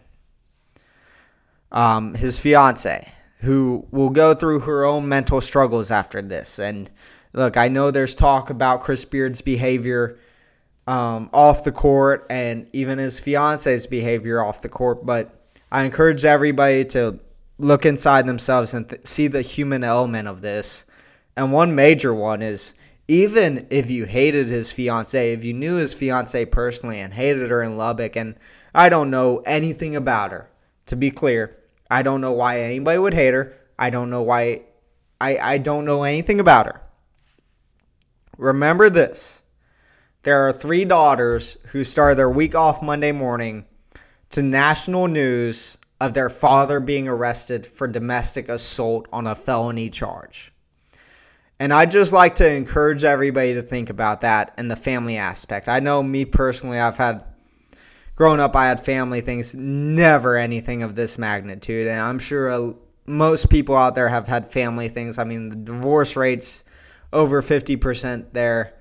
Um, 1.72 2.14
his 2.14 2.38
fiance, 2.38 3.10
who 3.38 3.86
will 3.90 4.10
go 4.10 4.34
through 4.34 4.60
her 4.60 4.84
own 4.84 5.08
mental 5.08 5.40
struggles 5.40 5.90
after 5.90 6.20
this. 6.20 6.58
And 6.58 6.90
look, 7.32 7.56
I 7.56 7.68
know 7.68 7.90
there's 7.90 8.14
talk 8.14 8.50
about 8.50 8.80
Chris 8.80 9.04
Beard's 9.04 9.40
behavior 9.40 10.18
um, 10.86 11.30
off 11.32 11.64
the 11.64 11.72
court 11.72 12.26
and 12.30 12.68
even 12.72 12.98
his 12.98 13.20
fiance's 13.20 13.86
behavior 13.86 14.42
off 14.42 14.62
the 14.62 14.68
court, 14.68 15.04
but 15.06 15.30
I 15.70 15.84
encourage 15.84 16.24
everybody 16.24 16.84
to 16.86 17.18
look 17.58 17.86
inside 17.86 18.26
themselves 18.26 18.74
and 18.74 18.88
th- 18.88 19.06
see 19.06 19.28
the 19.28 19.42
human 19.42 19.84
element 19.84 20.28
of 20.28 20.42
this. 20.42 20.84
And 21.36 21.52
one 21.52 21.74
major 21.74 22.12
one 22.12 22.42
is 22.42 22.74
even 23.08 23.66
if 23.70 23.90
you 23.90 24.04
hated 24.04 24.48
his 24.48 24.70
fiance, 24.70 25.32
if 25.32 25.44
you 25.44 25.54
knew 25.54 25.76
his 25.76 25.94
fiance 25.94 26.44
personally 26.46 26.98
and 26.98 27.12
hated 27.12 27.50
her 27.50 27.62
in 27.62 27.76
Lubbock, 27.76 28.16
and 28.16 28.36
I 28.74 28.88
don't 28.88 29.10
know 29.10 29.38
anything 29.46 29.96
about 29.96 30.32
her, 30.32 30.50
to 30.86 30.96
be 30.96 31.10
clear, 31.10 31.56
I 31.90 32.02
don't 32.02 32.20
know 32.20 32.32
why 32.32 32.60
anybody 32.60 32.98
would 32.98 33.14
hate 33.14 33.34
her. 33.34 33.54
I 33.78 33.90
don't 33.90 34.10
know 34.10 34.22
why. 34.22 34.62
I, 35.20 35.38
I 35.38 35.58
don't 35.58 35.84
know 35.84 36.02
anything 36.02 36.40
about 36.40 36.66
her. 36.66 36.82
Remember 38.42 38.90
this 38.90 39.42
there 40.24 40.46
are 40.48 40.52
three 40.52 40.84
daughters 40.84 41.56
who 41.68 41.84
start 41.84 42.16
their 42.16 42.28
week 42.28 42.56
off 42.56 42.82
Monday 42.82 43.12
morning 43.12 43.66
to 44.30 44.42
national 44.42 45.06
news 45.06 45.78
of 46.00 46.14
their 46.14 46.28
father 46.28 46.80
being 46.80 47.06
arrested 47.06 47.64
for 47.64 47.86
domestic 47.86 48.48
assault 48.48 49.06
on 49.12 49.28
a 49.28 49.36
felony 49.36 49.88
charge. 49.88 50.52
And 51.60 51.72
I'd 51.72 51.92
just 51.92 52.12
like 52.12 52.34
to 52.36 52.52
encourage 52.52 53.04
everybody 53.04 53.54
to 53.54 53.62
think 53.62 53.90
about 53.90 54.22
that 54.22 54.52
and 54.56 54.68
the 54.68 54.76
family 54.76 55.16
aspect. 55.16 55.68
I 55.68 55.78
know 55.78 56.02
me 56.02 56.24
personally, 56.24 56.80
I've 56.80 56.96
had, 56.96 57.24
growing 58.16 58.40
up, 58.40 58.56
I 58.56 58.66
had 58.66 58.84
family 58.84 59.20
things, 59.20 59.54
never 59.54 60.36
anything 60.36 60.82
of 60.82 60.96
this 60.96 61.16
magnitude. 61.16 61.86
And 61.86 62.00
I'm 62.00 62.18
sure 62.18 62.50
uh, 62.50 62.72
most 63.06 63.50
people 63.50 63.76
out 63.76 63.94
there 63.94 64.08
have 64.08 64.26
had 64.26 64.50
family 64.50 64.88
things. 64.88 65.18
I 65.18 65.24
mean, 65.24 65.48
the 65.48 65.56
divorce 65.56 66.16
rates 66.16 66.64
over 67.12 67.42
50% 67.42 68.32
there. 68.32 68.74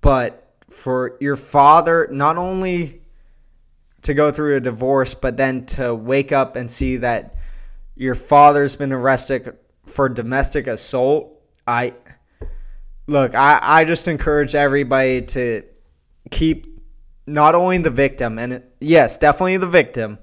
But 0.00 0.42
for 0.70 1.16
your 1.20 1.36
father, 1.36 2.08
not 2.10 2.36
only 2.36 3.02
to 4.02 4.14
go 4.14 4.32
through 4.32 4.56
a 4.56 4.60
divorce, 4.60 5.14
but 5.14 5.36
then 5.36 5.66
to 5.66 5.94
wake 5.94 6.32
up 6.32 6.56
and 6.56 6.70
see 6.70 6.96
that 6.98 7.36
your 7.94 8.14
father's 8.14 8.76
been 8.76 8.92
arrested 8.92 9.56
for 9.86 10.08
domestic 10.08 10.66
assault. 10.66 11.40
I 11.66 11.94
look, 13.06 13.34
I, 13.34 13.58
I 13.62 13.84
just 13.84 14.08
encourage 14.08 14.54
everybody 14.54 15.22
to 15.22 15.62
keep 16.30 16.80
not 17.26 17.54
only 17.54 17.78
the 17.78 17.90
victim, 17.90 18.38
and 18.38 18.62
yes, 18.80 19.18
definitely 19.18 19.58
the 19.58 19.66
victim, 19.68 20.18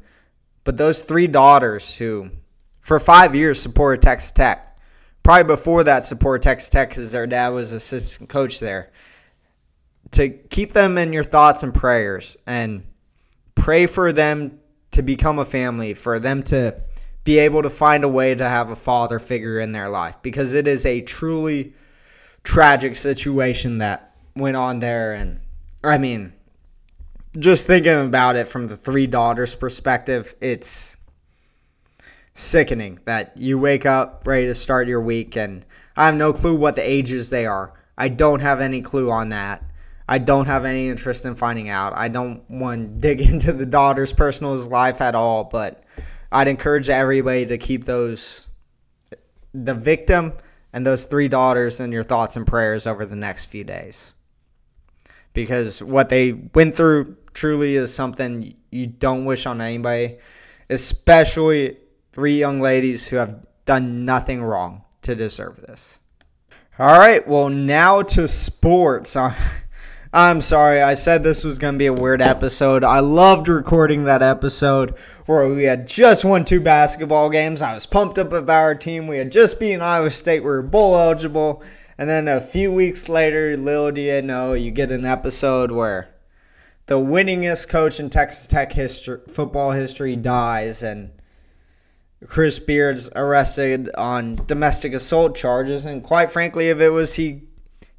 but 0.65 0.75
those 0.75 1.01
three 1.01 1.27
daughters 1.27 1.97
who, 1.97 2.29
for 2.81 2.99
five 2.99 3.35
years, 3.35 3.61
supported 3.61 4.01
Texas 4.01 4.31
Tech 4.31 4.68
probably 5.23 5.43
before 5.43 5.83
that 5.83 6.03
support 6.03 6.41
Texas 6.41 6.69
Tech 6.69 6.89
because 6.89 7.11
their 7.11 7.27
dad 7.27 7.49
was 7.49 7.71
assistant 7.71 8.29
coach 8.29 8.59
there. 8.59 8.91
To 10.11 10.29
keep 10.29 10.73
them 10.73 10.97
in 10.97 11.13
your 11.13 11.23
thoughts 11.23 11.61
and 11.63 11.73
prayers 11.73 12.35
and 12.47 12.83
pray 13.55 13.85
for 13.85 14.11
them 14.11 14.59
to 14.91 15.01
become 15.01 15.37
a 15.37 15.45
family, 15.45 15.93
for 15.93 16.19
them 16.19 16.41
to 16.43 16.81
be 17.23 17.37
able 17.39 17.61
to 17.61 17.69
find 17.69 18.03
a 18.03 18.07
way 18.07 18.33
to 18.33 18.43
have 18.43 18.71
a 18.71 18.75
father 18.75 19.19
figure 19.19 19.59
in 19.59 19.71
their 19.71 19.89
life 19.89 20.15
because 20.21 20.53
it 20.53 20.67
is 20.67 20.85
a 20.85 21.01
truly 21.01 21.73
tragic 22.43 22.95
situation 22.95 23.79
that 23.79 24.15
went 24.35 24.57
on 24.57 24.79
there. 24.79 25.13
And 25.13 25.41
I 25.83 25.97
mean, 25.97 26.33
just 27.37 27.67
thinking 27.67 27.99
about 27.99 28.35
it 28.35 28.47
from 28.47 28.67
the 28.67 28.75
three 28.75 29.05
daughters' 29.05 29.53
perspective, 29.53 30.33
it's 30.41 30.97
sickening 32.33 32.99
that 33.05 33.37
you 33.37 33.59
wake 33.59 33.85
up 33.85 34.25
ready 34.25 34.47
to 34.47 34.55
start 34.55 34.87
your 34.87 35.01
week 35.01 35.35
and 35.35 35.65
I 35.95 36.05
have 36.05 36.15
no 36.15 36.31
clue 36.31 36.55
what 36.55 36.75
the 36.75 36.89
ages 36.89 37.29
they 37.29 37.45
are. 37.45 37.73
I 37.97 38.07
don't 38.07 38.39
have 38.39 38.61
any 38.61 38.81
clue 38.81 39.11
on 39.11 39.29
that. 39.29 39.63
I 40.07 40.17
don't 40.17 40.47
have 40.47 40.65
any 40.65 40.87
interest 40.87 41.25
in 41.25 41.35
finding 41.35 41.69
out. 41.69 41.93
I 41.93 42.07
don't 42.07 42.49
want 42.49 42.81
to 42.81 42.87
dig 42.99 43.21
into 43.21 43.51
the 43.51 43.65
daughter's 43.65 44.13
personal 44.13 44.55
life 44.55 45.01
at 45.01 45.13
all, 45.13 45.43
but 45.43 45.83
I'd 46.31 46.47
encourage 46.47 46.89
everybody 46.89 47.45
to 47.47 47.57
keep 47.57 47.85
those 47.85 48.47
the 49.53 49.73
victim 49.73 50.33
and 50.73 50.85
those 50.85 51.05
three 51.05 51.27
daughters 51.27 51.79
in 51.79 51.91
your 51.91 52.03
thoughts 52.03 52.37
and 52.37 52.45
prayers 52.45 52.87
over 52.87 53.05
the 53.05 53.15
next 53.15 53.45
few 53.45 53.63
days. 53.63 54.13
Because 55.33 55.81
what 55.81 56.09
they 56.09 56.31
went 56.31 56.75
through 56.75 57.17
truly 57.33 57.75
is 57.75 57.93
something 57.93 58.55
you 58.71 58.87
don't 58.87 59.25
wish 59.25 59.45
on 59.45 59.61
anybody, 59.61 60.17
especially 60.69 61.77
three 62.11 62.37
young 62.37 62.61
ladies 62.61 63.07
who 63.07 63.17
have 63.17 63.45
done 63.65 64.05
nothing 64.05 64.43
wrong 64.43 64.83
to 65.01 65.15
deserve 65.15 65.61
this. 65.61 65.99
All 66.77 66.97
right, 66.97 67.27
well, 67.27 67.49
now 67.49 68.01
to 68.03 68.27
sports. 68.27 69.15
Uh, 69.15 69.33
I'm 70.13 70.41
sorry. 70.41 70.81
I 70.81 70.95
said 70.95 71.23
this 71.23 71.43
was 71.43 71.59
going 71.59 71.75
to 71.75 71.77
be 71.77 71.85
a 71.85 71.93
weird 71.93 72.19
episode. 72.21 72.83
I 72.83 72.99
loved 72.99 73.47
recording 73.47 74.05
that 74.05 74.23
episode 74.23 74.95
where 75.27 75.47
we 75.47 75.65
had 75.65 75.87
just 75.87 76.25
won 76.25 76.45
two 76.45 76.59
basketball 76.59 77.29
games. 77.29 77.61
I 77.61 77.75
was 77.75 77.85
pumped 77.85 78.17
up 78.17 78.33
about 78.33 78.49
our 78.49 78.73
team. 78.73 79.05
We 79.05 79.19
had 79.19 79.31
just 79.31 79.59
beaten 79.59 79.81
Iowa 79.81 80.09
State. 80.09 80.39
We 80.39 80.49
were 80.49 80.63
bowl 80.63 80.97
eligible. 80.97 81.61
And 81.99 82.09
then 82.09 82.27
a 82.27 82.41
few 82.41 82.71
weeks 82.71 83.07
later, 83.07 83.55
little 83.55 83.91
do 83.91 84.01
you 84.01 84.23
know, 84.23 84.53
you 84.53 84.71
get 84.71 84.91
an 84.91 85.05
episode 85.05 85.69
where 85.69 86.09
the 86.87 86.97
winningest 86.97 87.67
coach 87.67 87.99
in 87.99 88.09
Texas 88.09 88.47
Tech 88.47 88.73
history, 88.73 89.19
football 89.27 89.71
history 89.71 90.15
dies, 90.15 90.81
and 90.81 91.11
Chris 92.27 92.59
Beard's 92.59 93.09
arrested 93.15 93.89
on 93.95 94.35
domestic 94.45 94.93
assault 94.93 95.35
charges. 95.35 95.85
And 95.85 96.03
quite 96.03 96.31
frankly, 96.31 96.69
if 96.69 96.79
it 96.79 96.89
was 96.89 97.15
he 97.15 97.43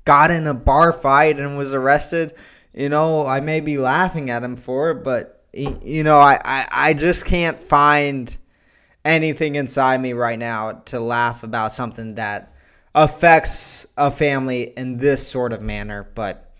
got 0.04 0.30
in 0.30 0.46
a 0.46 0.54
bar 0.54 0.92
fight 0.92 1.38
and 1.38 1.56
was 1.56 1.74
arrested, 1.74 2.34
you 2.74 2.88
know, 2.88 3.26
I 3.26 3.40
may 3.40 3.60
be 3.60 3.78
laughing 3.78 4.30
at 4.30 4.42
him 4.42 4.56
for 4.56 4.90
it, 4.90 5.02
but, 5.02 5.44
you 5.52 6.04
know, 6.04 6.18
I, 6.20 6.38
I, 6.44 6.68
I 6.70 6.94
just 6.94 7.24
can't 7.24 7.60
find 7.62 8.36
anything 9.04 9.54
inside 9.54 10.00
me 10.00 10.12
right 10.12 10.38
now 10.38 10.72
to 10.86 11.00
laugh 11.00 11.42
about 11.42 11.72
something 11.72 12.14
that 12.16 12.54
affects 12.94 13.86
a 13.96 14.10
family 14.10 14.72
in 14.76 14.98
this 14.98 15.26
sort 15.26 15.52
of 15.52 15.62
manner. 15.62 16.08
But 16.14 16.52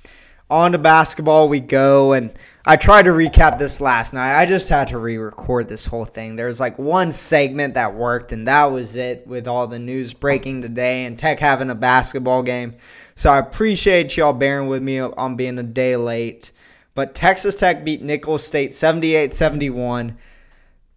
on 0.48 0.72
to 0.72 0.78
basketball 0.78 1.48
we 1.48 1.60
go. 1.60 2.12
And 2.12 2.32
I 2.64 2.76
tried 2.76 3.04
to 3.04 3.10
recap 3.10 3.58
this 3.58 3.80
last 3.80 4.12
night. 4.12 4.38
I 4.38 4.44
just 4.44 4.68
had 4.68 4.88
to 4.88 4.98
re 4.98 5.16
record 5.16 5.66
this 5.66 5.86
whole 5.86 6.04
thing. 6.04 6.36
There's 6.36 6.60
like 6.60 6.78
one 6.78 7.10
segment 7.10 7.74
that 7.74 7.94
worked, 7.94 8.32
and 8.32 8.46
that 8.46 8.66
was 8.66 8.96
it 8.96 9.26
with 9.26 9.48
all 9.48 9.66
the 9.66 9.78
news 9.78 10.12
breaking 10.12 10.60
today 10.60 11.06
and 11.06 11.18
Tech 11.18 11.40
having 11.40 11.70
a 11.70 11.74
basketball 11.74 12.42
game. 12.42 12.74
So 13.14 13.30
I 13.30 13.38
appreciate 13.38 14.16
y'all 14.16 14.34
bearing 14.34 14.68
with 14.68 14.82
me 14.82 15.00
on 15.00 15.36
being 15.36 15.58
a 15.58 15.62
day 15.62 15.96
late. 15.96 16.50
But 16.94 17.14
Texas 17.14 17.54
Tech 17.54 17.82
beat 17.82 18.02
Nicholls 18.02 18.44
State 18.44 18.74
78 18.74 19.34
71. 19.34 20.18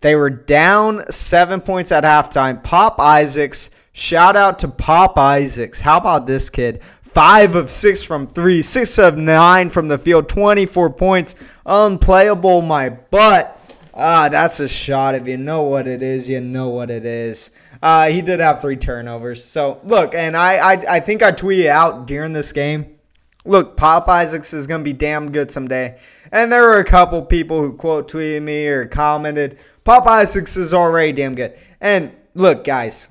They 0.01 0.15
were 0.15 0.29
down 0.29 1.09
seven 1.09 1.61
points 1.61 1.93
at 1.93 2.03
halftime. 2.03 2.61
Pop 2.61 2.99
Isaacs, 2.99 3.69
shout 3.93 4.35
out 4.35 4.59
to 4.59 4.67
Pop 4.67 5.17
Isaacs. 5.17 5.79
How 5.79 5.97
about 5.97 6.27
this 6.27 6.49
kid? 6.49 6.81
Five 7.13 7.55
of 7.55 7.69
six 7.69 8.03
from 8.03 8.27
three, 8.27 8.61
six 8.61 8.97
of 8.97 9.17
nine 9.17 9.69
from 9.69 9.87
the 9.87 9.97
field, 9.97 10.27
24 10.29 10.89
points. 10.91 11.35
Unplayable, 11.65 12.61
my 12.61 12.89
butt. 12.89 13.59
Ah, 13.93 14.29
that's 14.29 14.59
a 14.59 14.67
shot. 14.67 15.13
If 15.13 15.27
you 15.27 15.37
know 15.37 15.61
what 15.63 15.87
it 15.87 16.01
is, 16.01 16.27
you 16.27 16.41
know 16.41 16.69
what 16.69 16.89
it 16.89 17.05
is. 17.05 17.51
Uh, 17.81 18.07
he 18.07 18.21
did 18.21 18.39
have 18.39 18.61
three 18.61 18.77
turnovers. 18.77 19.43
So, 19.43 19.79
look, 19.83 20.15
and 20.15 20.35
I, 20.35 20.73
I, 20.73 20.95
I 20.95 20.99
think 20.99 21.21
I 21.21 21.31
tweeted 21.31 21.67
out 21.67 22.07
during 22.07 22.33
this 22.33 22.51
game 22.51 22.93
look, 23.45 23.75
Pop 23.77 24.07
Isaacs 24.07 24.53
is 24.53 24.67
going 24.67 24.81
to 24.81 24.85
be 24.85 24.93
damn 24.93 25.31
good 25.31 25.51
someday. 25.51 25.99
And 26.31 26.51
there 26.51 26.63
were 26.63 26.79
a 26.79 26.85
couple 26.85 27.21
people 27.23 27.59
who 27.61 27.73
quote 27.73 28.09
tweeted 28.09 28.41
me 28.41 28.67
or 28.67 28.85
commented, 28.87 29.59
Pop 29.83 30.07
Isaacs 30.07 30.57
is 30.57 30.73
already 30.73 31.11
damn 31.11 31.35
good. 31.35 31.57
And 31.81 32.11
look, 32.33 32.63
guys, 32.63 33.09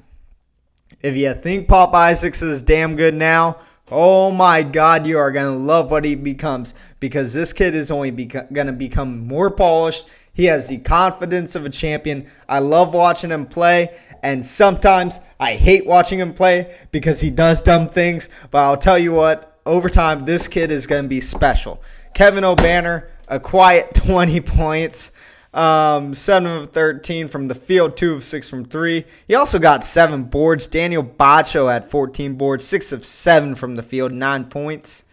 if 1.02 1.16
you 1.16 1.34
think 1.34 1.68
Pop 1.68 1.94
Isaacs 1.94 2.42
is 2.42 2.62
damn 2.62 2.96
good 2.96 3.14
now, 3.14 3.58
Oh 3.94 4.30
my 4.30 4.62
God, 4.62 5.06
you 5.06 5.18
are 5.18 5.30
going 5.30 5.52
to 5.52 5.62
love 5.62 5.90
what 5.90 6.06
he 6.06 6.14
becomes 6.14 6.72
because 6.98 7.34
this 7.34 7.52
kid 7.52 7.74
is 7.74 7.90
only 7.90 8.10
beco- 8.10 8.50
going 8.50 8.66
to 8.66 8.72
become 8.72 9.26
more 9.26 9.50
polished. 9.50 10.06
He 10.32 10.46
has 10.46 10.68
the 10.68 10.78
confidence 10.78 11.56
of 11.56 11.66
a 11.66 11.68
champion. 11.68 12.26
I 12.48 12.60
love 12.60 12.94
watching 12.94 13.30
him 13.30 13.44
play, 13.44 13.94
and 14.22 14.46
sometimes 14.46 15.20
I 15.38 15.56
hate 15.56 15.84
watching 15.84 16.18
him 16.18 16.32
play 16.32 16.74
because 16.90 17.20
he 17.20 17.28
does 17.28 17.60
dumb 17.60 17.86
things. 17.86 18.30
But 18.50 18.60
I'll 18.60 18.78
tell 18.78 18.98
you 18.98 19.12
what, 19.12 19.60
over 19.66 19.90
time, 19.90 20.24
this 20.24 20.48
kid 20.48 20.70
is 20.70 20.86
going 20.86 21.02
to 21.02 21.08
be 21.08 21.20
special. 21.20 21.82
Kevin 22.14 22.44
Obanor, 22.44 23.08
a 23.28 23.38
quiet 23.38 23.94
20 23.94 24.40
points. 24.40 25.12
Um, 25.54 26.14
7 26.14 26.50
of 26.50 26.70
13 26.70 27.28
from 27.28 27.48
the 27.48 27.54
field, 27.54 27.96
2 27.96 28.14
of 28.14 28.24
6 28.24 28.48
from 28.48 28.64
3. 28.64 29.04
He 29.26 29.34
also 29.34 29.58
got 29.58 29.84
7 29.84 30.24
boards. 30.24 30.66
Daniel 30.66 31.04
Batcho 31.04 31.70
had 31.70 31.90
14 31.90 32.36
boards, 32.36 32.64
6 32.64 32.92
of 32.92 33.04
7 33.04 33.54
from 33.54 33.74
the 33.74 33.82
field, 33.82 34.12
9 34.12 34.44
points. 34.46 35.04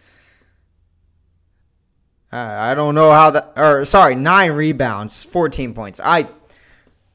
Uh, 2.32 2.36
I 2.36 2.74
don't 2.74 2.94
know 2.94 3.10
how 3.10 3.30
that, 3.32 3.52
or 3.56 3.84
sorry, 3.84 4.14
9 4.14 4.52
rebounds, 4.52 5.24
14 5.24 5.74
points. 5.74 6.00
I, 6.02 6.28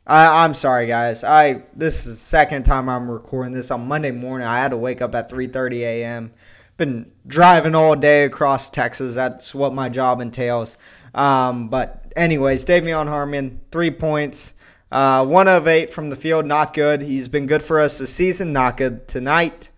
I, 0.06 0.44
I'm 0.44 0.54
sorry, 0.54 0.88
guys. 0.88 1.24
I 1.24 1.64
This 1.74 2.06
is 2.06 2.20
the 2.20 2.26
second 2.26 2.64
time 2.64 2.90
I'm 2.90 3.10
recording 3.10 3.54
this 3.54 3.72
on 3.72 3.88
Monday 3.88 4.12
morning. 4.12 4.46
I 4.46 4.60
had 4.60 4.70
to 4.72 4.78
wake 4.78 5.02
up 5.02 5.16
at 5.16 5.32
3.30 5.32 5.80
a.m. 5.80 6.34
Been 6.78 7.12
driving 7.26 7.76
all 7.76 7.96
day 7.96 8.26
across 8.26 8.70
Texas. 8.70 9.16
That's 9.16 9.56
what 9.56 9.74
my 9.74 9.90
job 9.90 10.20
entails. 10.20 10.78
Um, 11.14 11.70
but 11.70 12.12
anyways, 12.16 12.66
De'Vion 12.66 13.08
Harmon, 13.08 13.62
three 13.72 13.92
points. 13.92 14.54
Uh, 14.92 15.26
one 15.26 15.48
of 15.48 15.68
eight 15.68 15.90
from 15.90 16.10
the 16.10 16.16
field, 16.16 16.46
not 16.46 16.74
good. 16.74 17.02
He's 17.02 17.28
been 17.28 17.48
good 17.48 17.64
for 17.64 17.80
us 17.80 17.98
this 17.98 18.14
season, 18.14 18.54
not 18.54 18.78
good 18.78 19.08
tonight. 19.08 19.72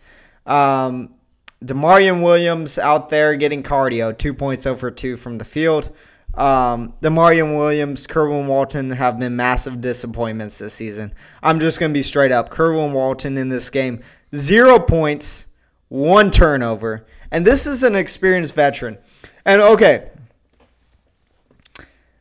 Um, 0.45 1.15
D'Maurian 1.63 2.21
Williams 2.23 2.77
out 2.77 3.10
there 3.10 3.36
getting 3.36 3.63
cardio, 3.63 4.15
two 4.15 4.33
points 4.33 4.65
over 4.65 4.91
two 4.91 5.17
from 5.17 5.38
the 5.38 5.45
field. 5.45 5.91
Um, 6.36 6.93
D'Maurian 7.01 7.57
Williams, 7.57 8.05
Kerwin 8.05 8.45
Walton 8.45 8.91
have 8.91 9.17
been 9.17 9.36
massive 9.36 9.81
disappointments 9.81 10.60
this 10.60 10.75
season. 10.75 11.13
I'm 11.41 11.60
just 11.60 11.79
going 11.79 11.91
to 11.91 11.97
be 11.97 12.03
straight 12.03 12.31
up. 12.31 12.49
Kerwin 12.49 12.93
Walton 12.93 13.38
in 13.39 13.49
this 13.49 13.71
game, 13.71 14.03
zero 14.36 14.77
points, 14.77 15.46
one 15.89 16.32
turnover. 16.32 17.06
And 17.32 17.45
this 17.45 17.67
is 17.67 17.84
an 17.84 17.95
experienced 17.95 18.56
veteran. 18.56 18.97
And 19.45 19.62
okay, 19.62 20.10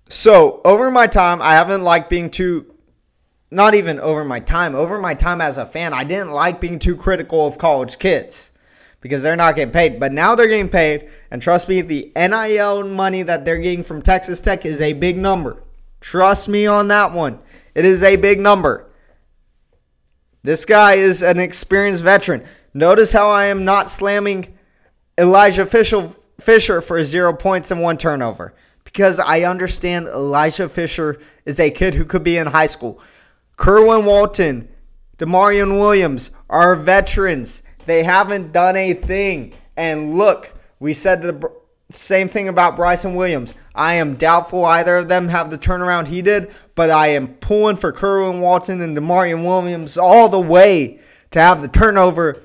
so 0.09 0.61
over 0.65 0.91
my 0.91 1.07
time, 1.07 1.43
I 1.43 1.55
haven't 1.55 1.83
liked 1.83 2.09
being 2.09 2.31
too, 2.31 2.75
not 3.51 3.75
even 3.75 3.99
over 3.99 4.25
my 4.25 4.41
time, 4.41 4.75
over 4.75 4.99
my 4.99 5.15
time 5.15 5.41
as 5.41 5.59
a 5.59 5.67
fan, 5.67 5.93
I 5.93 6.05
didn't 6.05 6.33
like 6.33 6.61
being 6.61 6.79
too 6.79 6.97
critical 6.97 7.47
of 7.47 7.59
college 7.59 7.99
kids 7.99 8.53
because 9.01 9.23
they're 9.23 9.37
not 9.37 9.57
getting 9.57 9.73
paid. 9.73 9.99
But 9.99 10.13
now 10.13 10.35
they're 10.35 10.49
getting 10.49 10.69
paid, 10.69 11.09
and 11.31 11.43
trust 11.43 11.69
me, 11.69 11.81
the 11.81 12.13
NIL 12.17 12.85
money 12.85 13.23
that 13.23 13.45
they're 13.45 13.59
getting 13.59 13.85
from 13.85 14.03
Texas 14.03 14.41
Tech 14.41 14.65
is 14.65 14.81
a 14.81 14.93
big 14.93 15.19
number. 15.19 15.63
Trust 16.01 16.49
me 16.49 16.67
on 16.67 16.89
that 16.89 17.13
one. 17.13 17.41
It 17.75 17.85
is 17.85 18.03
a 18.03 18.17
big 18.17 18.41
number. 18.41 18.87
This 20.43 20.65
guy 20.65 20.95
is 20.95 21.23
an 21.23 21.41
experienced 21.41 22.05
veteran. 22.05 22.45
Notice 22.77 23.11
how 23.11 23.31
I 23.31 23.47
am 23.47 23.65
not 23.65 23.89
slamming 23.89 24.55
Elijah 25.19 25.65
Fisher 25.65 26.81
for 26.83 27.03
zero 27.03 27.33
points 27.33 27.71
and 27.71 27.81
one 27.81 27.97
turnover 27.97 28.53
because 28.85 29.19
I 29.19 29.45
understand 29.45 30.09
Elijah 30.09 30.69
Fisher 30.69 31.19
is 31.47 31.59
a 31.59 31.71
kid 31.71 31.95
who 31.95 32.05
could 32.05 32.23
be 32.23 32.37
in 32.37 32.47
high 32.47 32.67
school. 32.67 33.01
Kerwin 33.57 34.05
Walton, 34.05 34.69
D'Maurian 35.17 35.81
Williams 35.81 36.33
are 36.51 36.77
veterans. 36.77 37.63
They 37.87 38.03
haven't 38.03 38.53
done 38.53 38.77
a 38.77 38.93
thing. 38.93 39.55
And 39.79 40.19
look, 40.19 40.53
we 40.79 40.93
said 40.93 41.23
the 41.23 41.51
same 41.93 42.29
thing 42.29 42.49
about 42.49 42.77
Bryson 42.77 43.15
Williams. 43.15 43.55
I 43.75 43.95
am 43.95 44.17
doubtful 44.17 44.67
either 44.67 44.99
of 44.99 45.09
them 45.09 45.29
have 45.29 45.51
the 45.51 45.57
turnaround 45.57 46.09
he 46.09 46.21
did, 46.21 46.55
but 46.75 46.91
I 46.91 47.07
am 47.07 47.29
pulling 47.37 47.77
for 47.77 47.91
Kerwin 47.91 48.43
Walton 48.43 48.83
and 48.83 48.95
D'Maurian 48.95 49.47
Williams 49.47 49.97
all 49.97 50.29
the 50.29 50.39
way 50.39 51.01
to 51.31 51.41
have 51.41 51.63
the 51.63 51.69
turnover 51.69 52.43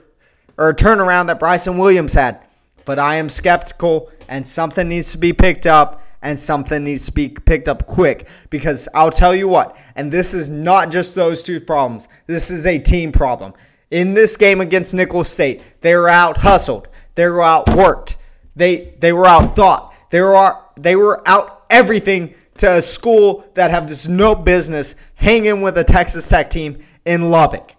or 0.58 0.70
a 0.70 0.76
turnaround 0.76 1.28
that 1.28 1.40
Bryson 1.40 1.78
Williams 1.78 2.14
had. 2.14 2.46
But 2.86 3.00
I 3.00 3.16
am 3.16 3.30
skeptical, 3.30 4.12
and 4.28 4.48
something 4.48 4.88
needs 4.88 5.12
to 5.12 5.18
be 5.18 5.34
picked 5.34 5.68
up 5.68 6.02
and 6.22 6.38
something 6.38 6.84
needs 6.84 7.06
to 7.08 7.12
be 7.12 7.30
picked 7.30 7.68
up 7.68 7.88
quick 7.88 8.28
because 8.50 8.88
I'll 8.94 9.12
tell 9.12 9.36
you 9.36 9.48
what, 9.48 9.78
and 9.96 10.12
this 10.12 10.34
is 10.34 10.50
not 10.50 10.92
just 10.92 11.16
those 11.16 11.42
two 11.44 11.60
problems, 11.60 12.08
this 12.28 12.52
is 12.52 12.66
a 12.66 12.78
team 12.78 13.12
problem. 13.12 13.54
In 13.90 14.14
this 14.14 14.38
game 14.38 14.62
against 14.62 14.94
Nicholls 14.94 15.28
State, 15.28 15.62
they 15.82 15.96
were 15.96 16.10
out 16.10 16.38
hustled, 16.38 16.88
they 17.16 17.28
were 17.28 17.42
out 17.42 17.70
worked, 17.76 18.18
they 18.56 18.94
they 19.00 19.12
were 19.12 19.28
out 19.28 19.56
thought, 19.56 19.94
they 20.12 20.22
were 20.22 20.56
they 20.78 20.96
were 20.96 21.28
out 21.28 21.66
everything 21.70 22.36
to 22.58 22.78
a 22.78 22.82
school 22.82 23.46
that 23.56 23.72
have 23.72 23.88
just 23.88 24.08
no 24.08 24.36
business 24.36 24.96
hanging 25.16 25.62
with 25.62 25.78
a 25.78 25.84
Texas 25.84 26.30
Tech 26.30 26.50
team 26.50 26.84
in 27.06 27.32
Lubbock. 27.32 27.76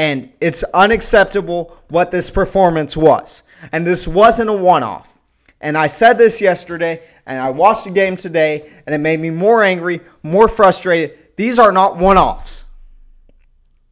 And 0.00 0.32
it's 0.40 0.64
unacceptable 0.72 1.76
what 1.88 2.10
this 2.10 2.30
performance 2.30 2.96
was. 2.96 3.42
And 3.70 3.86
this 3.86 4.08
wasn't 4.08 4.48
a 4.48 4.54
one 4.54 4.82
off. 4.82 5.18
And 5.60 5.76
I 5.76 5.88
said 5.88 6.16
this 6.16 6.40
yesterday, 6.40 7.02
and 7.26 7.38
I 7.38 7.50
watched 7.50 7.84
the 7.84 7.90
game 7.90 8.16
today, 8.16 8.72
and 8.86 8.94
it 8.94 8.98
made 8.98 9.20
me 9.20 9.28
more 9.28 9.62
angry, 9.62 10.00
more 10.22 10.48
frustrated. 10.48 11.18
These 11.36 11.58
are 11.58 11.70
not 11.70 11.98
one 11.98 12.16
offs. 12.16 12.64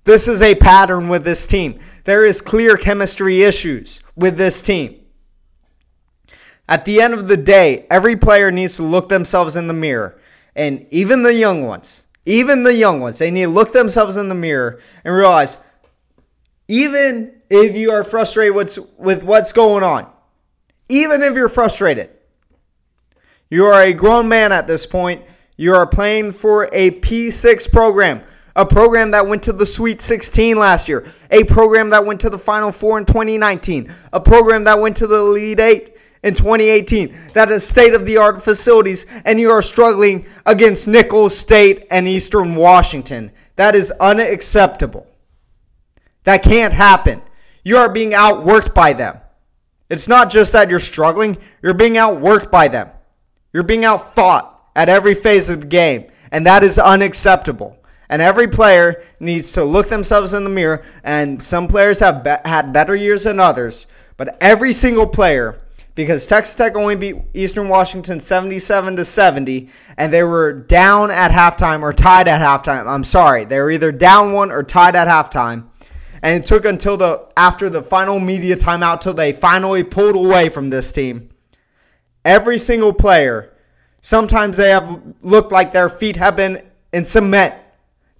This 0.04 0.28
is 0.28 0.40
a 0.40 0.54
pattern 0.54 1.10
with 1.10 1.24
this 1.24 1.46
team. 1.46 1.78
There 2.04 2.24
is 2.24 2.40
clear 2.40 2.78
chemistry 2.78 3.42
issues 3.42 4.00
with 4.16 4.38
this 4.38 4.62
team. 4.62 5.04
At 6.70 6.86
the 6.86 7.02
end 7.02 7.12
of 7.12 7.28
the 7.28 7.36
day, 7.36 7.84
every 7.90 8.16
player 8.16 8.50
needs 8.50 8.76
to 8.76 8.82
look 8.82 9.10
themselves 9.10 9.56
in 9.56 9.68
the 9.68 9.74
mirror. 9.74 10.18
And 10.56 10.86
even 10.90 11.22
the 11.22 11.34
young 11.34 11.66
ones, 11.66 12.06
even 12.24 12.62
the 12.62 12.74
young 12.74 13.00
ones, 13.00 13.18
they 13.18 13.30
need 13.30 13.42
to 13.42 13.48
look 13.48 13.74
themselves 13.74 14.16
in 14.16 14.30
the 14.30 14.34
mirror 14.34 14.80
and 15.04 15.14
realize 15.14 15.58
even 16.68 17.40
if 17.50 17.74
you 17.74 17.90
are 17.90 18.04
frustrated 18.04 18.54
with, 18.54 18.78
with 18.98 19.24
what's 19.24 19.52
going 19.52 19.82
on, 19.82 20.06
even 20.88 21.22
if 21.22 21.34
you're 21.34 21.48
frustrated, 21.48 22.10
You 23.50 23.64
are 23.64 23.80
a 23.80 23.94
grown 23.94 24.28
man 24.28 24.52
at 24.52 24.66
this 24.66 24.84
point. 24.84 25.22
You 25.56 25.74
are 25.74 25.86
playing 25.86 26.32
for 26.32 26.68
a 26.72 26.90
P6 26.90 27.72
program, 27.72 28.22
a 28.54 28.66
program 28.66 29.10
that 29.12 29.26
went 29.26 29.42
to 29.44 29.52
the 29.52 29.64
Sweet 29.64 30.02
16 30.02 30.58
last 30.58 30.88
year, 30.88 31.06
a 31.30 31.44
program 31.44 31.90
that 31.90 32.04
went 32.04 32.20
to 32.20 32.30
the 32.30 32.38
Final 32.38 32.70
Four 32.70 32.98
in 32.98 33.06
2019, 33.06 33.92
a 34.12 34.20
program 34.20 34.64
that 34.64 34.78
went 34.78 34.96
to 34.98 35.06
the 35.06 35.16
Elite 35.16 35.60
Eight 35.60 35.96
in 36.22 36.34
2018 36.34 37.16
that 37.32 37.50
is 37.50 37.66
state 37.66 37.94
of 37.94 38.04
the 38.04 38.18
art 38.18 38.42
facilities, 38.42 39.06
and 39.24 39.40
you 39.40 39.50
are 39.50 39.62
struggling 39.62 40.26
against 40.44 40.86
Nicholls 40.86 41.36
State 41.36 41.86
and 41.90 42.06
Eastern 42.06 42.54
Washington. 42.54 43.30
That 43.56 43.74
is 43.74 43.90
unacceptable. 43.92 45.06
That 46.24 46.42
can't 46.42 46.72
happen. 46.72 47.22
You 47.64 47.78
are 47.78 47.88
being 47.88 48.12
outworked 48.12 48.74
by 48.74 48.92
them. 48.92 49.18
It's 49.90 50.08
not 50.08 50.30
just 50.30 50.52
that 50.52 50.70
you're 50.70 50.80
struggling, 50.80 51.38
you're 51.62 51.74
being 51.74 51.94
outworked 51.94 52.50
by 52.50 52.68
them. 52.68 52.90
You're 53.52 53.62
being 53.62 53.84
outfought 53.84 54.70
at 54.76 54.88
every 54.88 55.14
phase 55.14 55.48
of 55.48 55.62
the 55.62 55.66
game, 55.66 56.06
and 56.30 56.46
that 56.46 56.62
is 56.62 56.78
unacceptable. 56.78 57.76
And 58.10 58.22
every 58.22 58.48
player 58.48 59.02
needs 59.20 59.52
to 59.52 59.64
look 59.64 59.88
themselves 59.88 60.34
in 60.34 60.44
the 60.44 60.50
mirror, 60.50 60.82
and 61.04 61.42
some 61.42 61.68
players 61.68 62.00
have 62.00 62.22
be- 62.22 62.36
had 62.44 62.72
better 62.72 62.94
years 62.94 63.24
than 63.24 63.40
others, 63.40 63.86
but 64.16 64.36
every 64.40 64.72
single 64.72 65.06
player 65.06 65.60
because 65.98 66.28
Texas 66.28 66.54
Tech 66.54 66.76
only 66.76 66.94
beat 66.94 67.16
Eastern 67.34 67.66
Washington 67.66 68.20
77 68.20 68.94
to 68.94 69.04
70 69.04 69.68
and 69.96 70.14
they 70.14 70.22
were 70.22 70.52
down 70.52 71.10
at 71.10 71.32
halftime 71.32 71.82
or 71.82 71.92
tied 71.92 72.28
at 72.28 72.40
halftime. 72.40 72.86
I'm 72.86 73.02
sorry. 73.02 73.44
They 73.44 73.58
were 73.58 73.72
either 73.72 73.90
down 73.90 74.32
one 74.32 74.52
or 74.52 74.62
tied 74.62 74.94
at 74.94 75.08
halftime. 75.08 75.64
And 76.22 76.42
it 76.42 76.46
took 76.46 76.64
until 76.64 76.96
the 76.96 77.26
after 77.36 77.70
the 77.70 77.82
final 77.82 78.18
media 78.20 78.56
timeout 78.56 79.00
till 79.00 79.14
they 79.14 79.32
finally 79.32 79.84
pulled 79.84 80.16
away 80.16 80.48
from 80.48 80.70
this 80.70 80.90
team. 80.92 81.30
Every 82.24 82.58
single 82.58 82.92
player, 82.92 83.54
sometimes 84.02 84.56
they 84.56 84.70
have 84.70 85.02
looked 85.22 85.52
like 85.52 85.72
their 85.72 85.88
feet 85.88 86.16
have 86.16 86.36
been 86.36 86.62
in 86.92 87.04
cement. 87.04 87.54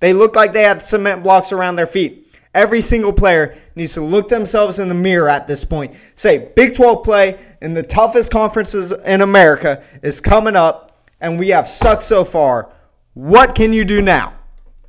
They 0.00 0.12
look 0.12 0.36
like 0.36 0.52
they 0.52 0.62
had 0.62 0.84
cement 0.84 1.22
blocks 1.22 1.52
around 1.52 1.76
their 1.76 1.86
feet. 1.86 2.28
Every 2.54 2.80
single 2.80 3.12
player 3.12 3.56
needs 3.74 3.94
to 3.94 4.00
look 4.00 4.28
themselves 4.28 4.78
in 4.78 4.88
the 4.88 4.94
mirror 4.94 5.28
at 5.28 5.46
this 5.46 5.64
point. 5.64 5.94
Say, 6.14 6.50
Big 6.56 6.74
12 6.74 7.04
play 7.04 7.38
in 7.60 7.74
the 7.74 7.82
toughest 7.82 8.32
conferences 8.32 8.92
in 8.92 9.20
America 9.20 9.82
is 10.02 10.20
coming 10.20 10.56
up, 10.56 11.04
and 11.20 11.38
we 11.38 11.48
have 11.48 11.68
sucked 11.68 12.02
so 12.02 12.24
far. 12.24 12.72
What 13.14 13.54
can 13.54 13.72
you 13.72 13.84
do 13.84 14.00
now? 14.00 14.34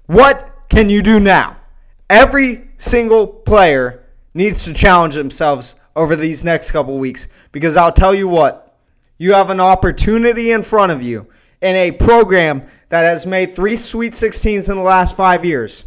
What 0.06 0.50
can 0.69 0.89
you 0.89 1.02
do 1.02 1.19
now? 1.19 1.58
Every 2.10 2.68
single 2.80 3.28
player 3.28 4.04
needs 4.34 4.63
to 4.63 4.74
challenge 4.74 5.13
themselves 5.13 5.76
over 5.96 6.15
these 6.15 6.44
next 6.44 6.72
couple 6.72 6.98
weeks 6.98 7.28
because 7.52 7.78
I'll 7.78 7.92
tell 7.92 8.15
you 8.15 8.28
what, 8.28 8.78
you 9.20 9.34
have 9.34 9.52
an 9.52 9.60
opportunity 9.60 10.52
in 10.52 10.63
front 10.63 10.92
of 10.92 11.04
you 11.04 11.28
in 11.62 11.76
a 11.76 11.92
program 11.92 12.63
that 12.88 13.04
has 13.04 13.26
made 13.26 13.56
three 13.56 13.76
Sweet 13.76 14.13
16s 14.13 14.70
in 14.70 14.78
the 14.78 14.82
last 14.82 15.15
five 15.15 15.44
years, 15.46 15.86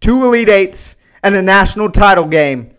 two 0.00 0.24
Elite 0.24 0.48
Eights, 0.48 0.96
and 1.22 1.34
a 1.34 1.42
national 1.42 1.90
title 1.90 2.26
game 2.26 2.74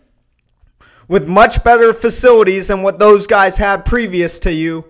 with 1.06 1.28
much 1.28 1.62
better 1.62 1.92
facilities 1.92 2.68
than 2.68 2.82
what 2.82 2.98
those 2.98 3.26
guys 3.26 3.58
had 3.58 3.84
previous 3.84 4.40
to 4.40 4.52
you, 4.52 4.84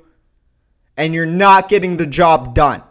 and 0.96 1.12
you're 1.12 1.26
not 1.26 1.68
getting 1.68 1.98
the 1.98 2.06
job 2.06 2.54
done. 2.54 2.82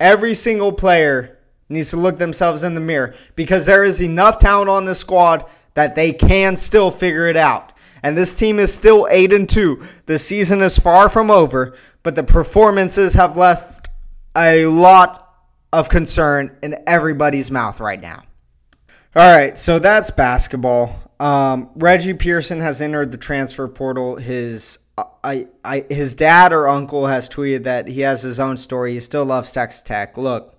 Every 0.00 0.34
single 0.34 0.72
player 0.72 1.33
needs 1.74 1.90
to 1.90 1.96
look 1.96 2.18
themselves 2.18 2.64
in 2.64 2.74
the 2.74 2.80
mirror 2.80 3.14
because 3.36 3.66
there 3.66 3.84
is 3.84 4.00
enough 4.00 4.38
talent 4.38 4.70
on 4.70 4.86
this 4.86 4.98
squad 4.98 5.44
that 5.74 5.94
they 5.94 6.12
can 6.12 6.56
still 6.56 6.90
figure 6.90 7.26
it 7.26 7.36
out. 7.36 7.72
And 8.02 8.16
this 8.16 8.34
team 8.34 8.58
is 8.58 8.72
still 8.72 9.06
8 9.10 9.32
and 9.32 9.48
2. 9.48 9.82
The 10.06 10.18
season 10.18 10.60
is 10.62 10.78
far 10.78 11.08
from 11.08 11.30
over, 11.30 11.76
but 12.02 12.14
the 12.14 12.22
performances 12.22 13.14
have 13.14 13.36
left 13.36 13.88
a 14.36 14.66
lot 14.66 15.20
of 15.72 15.88
concern 15.88 16.56
in 16.62 16.76
everybody's 16.86 17.50
mouth 17.50 17.80
right 17.80 18.00
now. 18.00 18.22
All 19.16 19.36
right, 19.36 19.56
so 19.56 19.78
that's 19.78 20.10
basketball. 20.10 21.00
Um, 21.20 21.70
Reggie 21.76 22.14
Pearson 22.14 22.60
has 22.60 22.82
entered 22.82 23.10
the 23.10 23.16
transfer 23.16 23.68
portal. 23.68 24.16
His 24.16 24.78
I, 24.96 25.48
I, 25.64 25.84
his 25.90 26.14
dad 26.14 26.52
or 26.52 26.68
uncle 26.68 27.06
has 27.06 27.28
tweeted 27.28 27.64
that 27.64 27.88
he 27.88 28.02
has 28.02 28.22
his 28.22 28.38
own 28.38 28.56
story. 28.56 28.92
He 28.92 29.00
still 29.00 29.24
loves 29.24 29.50
Texas 29.52 29.82
Tech. 29.82 30.16
Look, 30.16 30.53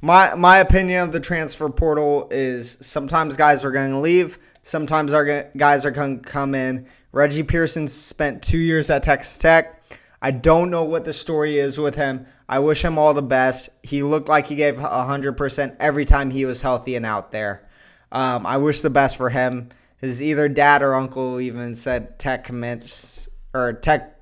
my 0.00 0.34
my 0.34 0.58
opinion 0.58 1.02
of 1.02 1.12
the 1.12 1.20
transfer 1.20 1.68
portal 1.68 2.28
is 2.30 2.78
sometimes 2.80 3.36
guys 3.36 3.64
are 3.64 3.70
going 3.70 3.90
to 3.90 3.98
leave, 3.98 4.38
sometimes 4.62 5.12
our 5.12 5.50
guys 5.56 5.84
are 5.84 5.90
going 5.90 6.20
to 6.20 6.28
come 6.28 6.54
in. 6.54 6.86
Reggie 7.12 7.42
Pearson 7.42 7.88
spent 7.88 8.42
two 8.42 8.58
years 8.58 8.90
at 8.90 9.02
Texas 9.02 9.38
Tech. 9.38 9.82
I 10.20 10.30
don't 10.30 10.70
know 10.70 10.84
what 10.84 11.04
the 11.04 11.12
story 11.12 11.58
is 11.58 11.78
with 11.78 11.94
him. 11.94 12.26
I 12.48 12.58
wish 12.58 12.84
him 12.84 12.98
all 12.98 13.14
the 13.14 13.22
best. 13.22 13.68
He 13.82 14.02
looked 14.02 14.28
like 14.28 14.46
he 14.46 14.56
gave 14.56 14.76
100% 14.76 15.76
every 15.80 16.04
time 16.04 16.30
he 16.30 16.44
was 16.44 16.60
healthy 16.60 16.96
and 16.96 17.06
out 17.06 17.30
there. 17.30 17.68
Um, 18.10 18.46
I 18.46 18.56
wish 18.56 18.80
the 18.80 18.90
best 18.90 19.16
for 19.16 19.30
him. 19.30 19.68
His 19.98 20.22
either 20.22 20.48
dad 20.48 20.82
or 20.82 20.94
uncle 20.94 21.40
even 21.40 21.74
said 21.74 22.18
tech 22.18 22.44
commits 22.44 23.28
or 23.54 23.72
tech 23.72 24.20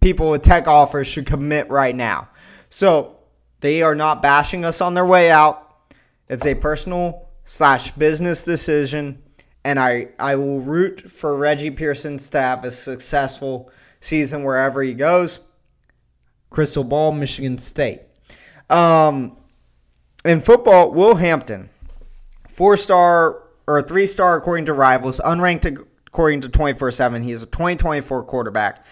people 0.00 0.30
with 0.30 0.42
tech 0.42 0.66
offers 0.66 1.06
should 1.06 1.26
commit 1.26 1.70
right 1.70 1.94
now. 1.94 2.28
So 2.70 3.19
they 3.60 3.82
are 3.82 3.94
not 3.94 4.22
bashing 4.22 4.64
us 4.64 4.80
on 4.80 4.94
their 4.94 5.06
way 5.06 5.30
out. 5.30 5.74
It's 6.28 6.46
a 6.46 6.54
personal 6.54 7.28
slash 7.44 7.90
business 7.92 8.44
decision, 8.44 9.22
and 9.64 9.78
I 9.78 10.08
I 10.18 10.36
will 10.36 10.60
root 10.60 11.10
for 11.10 11.36
Reggie 11.36 11.70
Pearson 11.70 12.18
to 12.18 12.40
have 12.40 12.64
a 12.64 12.70
successful 12.70 13.70
season 14.00 14.44
wherever 14.44 14.82
he 14.82 14.94
goes. 14.94 15.40
Crystal 16.50 16.84
Ball, 16.84 17.12
Michigan 17.12 17.58
State. 17.58 18.02
Um, 18.68 19.36
in 20.24 20.40
football, 20.40 20.92
Will 20.92 21.14
Hampton 21.16 21.70
four 22.48 22.76
star 22.76 23.42
or 23.66 23.82
three 23.82 24.06
star 24.06 24.36
according 24.36 24.66
to 24.66 24.72
rivals, 24.72 25.20
unranked 25.20 25.86
according 26.06 26.40
to 26.42 26.48
24 26.48 26.90
7. 26.90 27.22
He's 27.22 27.42
a 27.42 27.46
2024 27.46 28.24
quarterback. 28.24 28.84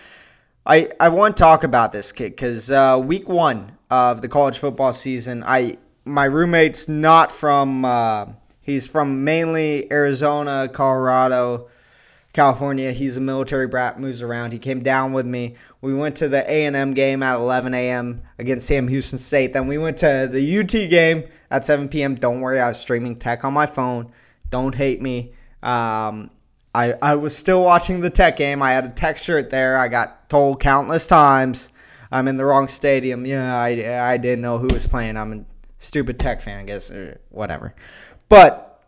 I, 0.65 0.91
I 1.01 1.09
want 1.09 1.37
to 1.37 1.41
talk 1.41 1.65
about 1.65 1.93
this 1.93 2.13
kid 2.13 2.31
because 2.31 2.71
uh, 2.71 3.03
week 3.03 3.29
one 3.29 3.78
of 3.91 4.23
the 4.23 4.29
college 4.29 4.59
football 4.59 4.93
season, 4.93 5.43
I 5.45 5.79
my 6.09 6.25
roommate's 6.25 6.89
not 6.89 7.31
from, 7.31 7.85
uh, 7.85 8.27
he's 8.63 8.87
from 8.87 9.25
mainly 9.25 9.91
Arizona, 9.93 10.69
Colorado, 10.73 11.69
California. 12.33 12.93
He's 12.93 13.17
a 13.17 13.21
military 13.21 13.67
brat, 13.67 14.01
moves 14.01 14.23
around. 14.23 14.53
He 14.53 14.59
came 14.59 14.83
down 14.83 15.13
with 15.13 15.27
me. 15.27 15.57
We 15.81 15.95
went 15.95 16.17
to 16.17 16.29
the 16.29 16.49
A&M 16.51 16.95
game 16.95 17.23
at 17.23 17.35
11 17.35 17.75
a.m. 17.75 18.23
against 18.39 18.67
Sam 18.67 18.89
Houston 18.89 19.19
State. 19.19 19.53
Then 19.53 19.67
we 19.67 19.79
went 19.79 19.99
to 19.99 20.29
the 20.31 20.59
UT 20.59 20.71
game 20.71 21.25
at 21.51 21.67
7 21.67 21.89
p.m. 21.89 22.15
Don't 22.15 22.41
worry, 22.41 22.59
I 22.59 22.69
was 22.69 22.81
streaming 22.81 23.17
tech 23.17 23.45
on 23.45 23.53
my 23.53 23.67
phone. 23.67 24.13
Don't 24.51 24.75
hate 24.75 25.03
me. 25.03 25.35
Um, 25.63 26.31
I, 26.75 26.95
I 27.03 27.17
was 27.17 27.37
still 27.37 27.63
watching 27.63 28.01
the 28.01 28.11
tech 28.11 28.37
game. 28.37 28.63
I 28.63 28.73
had 28.73 28.85
a 28.85 28.91
tech 28.91 29.19
shirt 29.19 29.51
there. 29.51 29.77
I 29.77 29.89
got 29.89 30.29
told 30.29 30.61
countless 30.61 31.07
times 31.07 31.71
I'm 32.11 32.29
in 32.29 32.37
the 32.37 32.45
wrong 32.45 32.69
stadium. 32.69 33.27
Yeah, 33.27 33.57
I, 33.57 34.13
I 34.13 34.17
didn't 34.17 34.43
know 34.43 34.59
who 34.59 34.69
was 34.69 34.87
playing. 34.87 35.17
I'm 35.17 35.33
a 35.33 35.45
stupid 35.79 36.19
tech 36.19 36.41
fan, 36.41 36.61
I 36.61 36.65
guess, 36.65 36.91
or 36.91 37.21
whatever. 37.31 37.75
But 38.29 38.83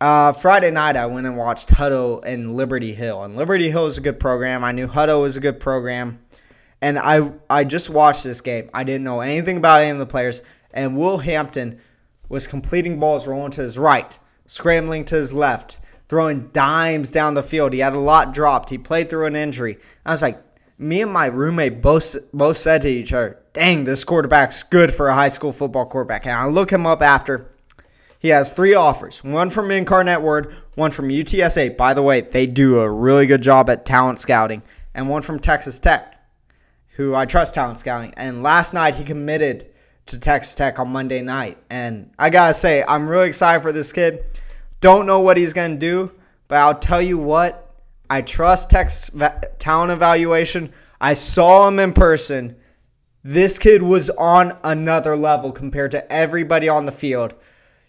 uh, 0.00 0.32
Friday 0.32 0.70
night, 0.70 0.96
I 0.96 1.06
went 1.06 1.26
and 1.26 1.36
watched 1.36 1.70
Hutto 1.70 2.24
and 2.24 2.56
Liberty 2.56 2.94
Hill. 2.94 3.24
And 3.24 3.36
Liberty 3.36 3.70
Hill 3.70 3.86
is 3.86 3.98
a 3.98 4.00
good 4.00 4.20
program. 4.20 4.62
I 4.62 4.72
knew 4.72 4.86
Hutto 4.86 5.22
was 5.22 5.36
a 5.36 5.40
good 5.40 5.60
program. 5.60 6.20
And 6.80 6.98
I 6.98 7.32
I 7.50 7.64
just 7.64 7.90
watched 7.90 8.22
this 8.22 8.40
game. 8.40 8.70
I 8.72 8.84
didn't 8.84 9.02
know 9.02 9.20
anything 9.20 9.56
about 9.56 9.80
any 9.80 9.90
of 9.90 9.98
the 9.98 10.06
players. 10.06 10.42
And 10.72 10.96
Will 10.96 11.18
Hampton 11.18 11.80
was 12.28 12.46
completing 12.46 13.00
balls 13.00 13.26
rolling 13.26 13.50
to 13.52 13.62
his 13.62 13.78
right, 13.78 14.16
scrambling 14.46 15.04
to 15.06 15.16
his 15.16 15.32
left, 15.32 15.78
throwing 16.08 16.48
dimes 16.48 17.10
down 17.10 17.34
the 17.34 17.42
field. 17.42 17.72
He 17.72 17.80
had 17.80 17.94
a 17.94 17.98
lot 17.98 18.32
dropped. 18.32 18.70
He 18.70 18.78
played 18.78 19.10
through 19.10 19.26
an 19.26 19.34
injury. 19.34 19.78
I 20.06 20.12
was 20.12 20.22
like, 20.22 20.40
me 20.78 21.02
and 21.02 21.12
my 21.12 21.26
roommate 21.26 21.82
both 21.82 22.16
both 22.32 22.56
said 22.56 22.82
to 22.82 22.88
each 22.88 23.12
other, 23.12 23.38
"Dang, 23.52 23.84
this 23.84 24.04
quarterback's 24.04 24.62
good 24.62 24.94
for 24.94 25.08
a 25.08 25.14
high 25.14 25.28
school 25.28 25.52
football 25.52 25.86
quarterback." 25.86 26.24
And 26.26 26.34
I 26.34 26.46
look 26.46 26.72
him 26.72 26.86
up 26.86 27.02
after. 27.02 27.50
He 28.18 28.28
has 28.28 28.52
three 28.52 28.74
offers: 28.74 29.22
one 29.22 29.50
from 29.50 29.70
Incarnate 29.70 30.22
Word, 30.22 30.54
one 30.74 30.90
from 30.90 31.08
UTSA. 31.08 31.76
By 31.76 31.94
the 31.94 32.02
way, 32.02 32.20
they 32.20 32.46
do 32.46 32.80
a 32.80 32.90
really 32.90 33.26
good 33.26 33.42
job 33.42 33.68
at 33.68 33.84
talent 33.84 34.20
scouting, 34.20 34.62
and 34.94 35.08
one 35.08 35.22
from 35.22 35.40
Texas 35.40 35.80
Tech, 35.80 36.14
who 36.96 37.14
I 37.14 37.26
trust 37.26 37.54
talent 37.54 37.78
scouting. 37.78 38.14
And 38.16 38.42
last 38.42 38.72
night 38.72 38.94
he 38.94 39.04
committed 39.04 39.66
to 40.06 40.18
Texas 40.18 40.54
Tech 40.54 40.78
on 40.78 40.88
Monday 40.88 41.20
night. 41.22 41.58
And 41.70 42.10
I 42.18 42.30
got 42.30 42.48
to 42.48 42.54
say, 42.54 42.82
I'm 42.86 43.08
really 43.08 43.28
excited 43.28 43.62
for 43.62 43.72
this 43.72 43.92
kid. 43.92 44.24
Don't 44.80 45.06
know 45.06 45.20
what 45.20 45.36
he's 45.36 45.52
to 45.52 45.76
do, 45.76 46.12
but 46.46 46.56
I'll 46.56 46.78
tell 46.78 47.02
you 47.02 47.18
what, 47.18 47.67
I 48.10 48.22
trust 48.22 48.70
Tech's 48.70 49.10
talent 49.58 49.92
evaluation. 49.92 50.72
I 51.00 51.14
saw 51.14 51.68
him 51.68 51.78
in 51.78 51.92
person. 51.92 52.56
This 53.22 53.58
kid 53.58 53.82
was 53.82 54.10
on 54.10 54.56
another 54.64 55.16
level 55.16 55.52
compared 55.52 55.90
to 55.90 56.12
everybody 56.12 56.68
on 56.68 56.86
the 56.86 56.92
field. 56.92 57.34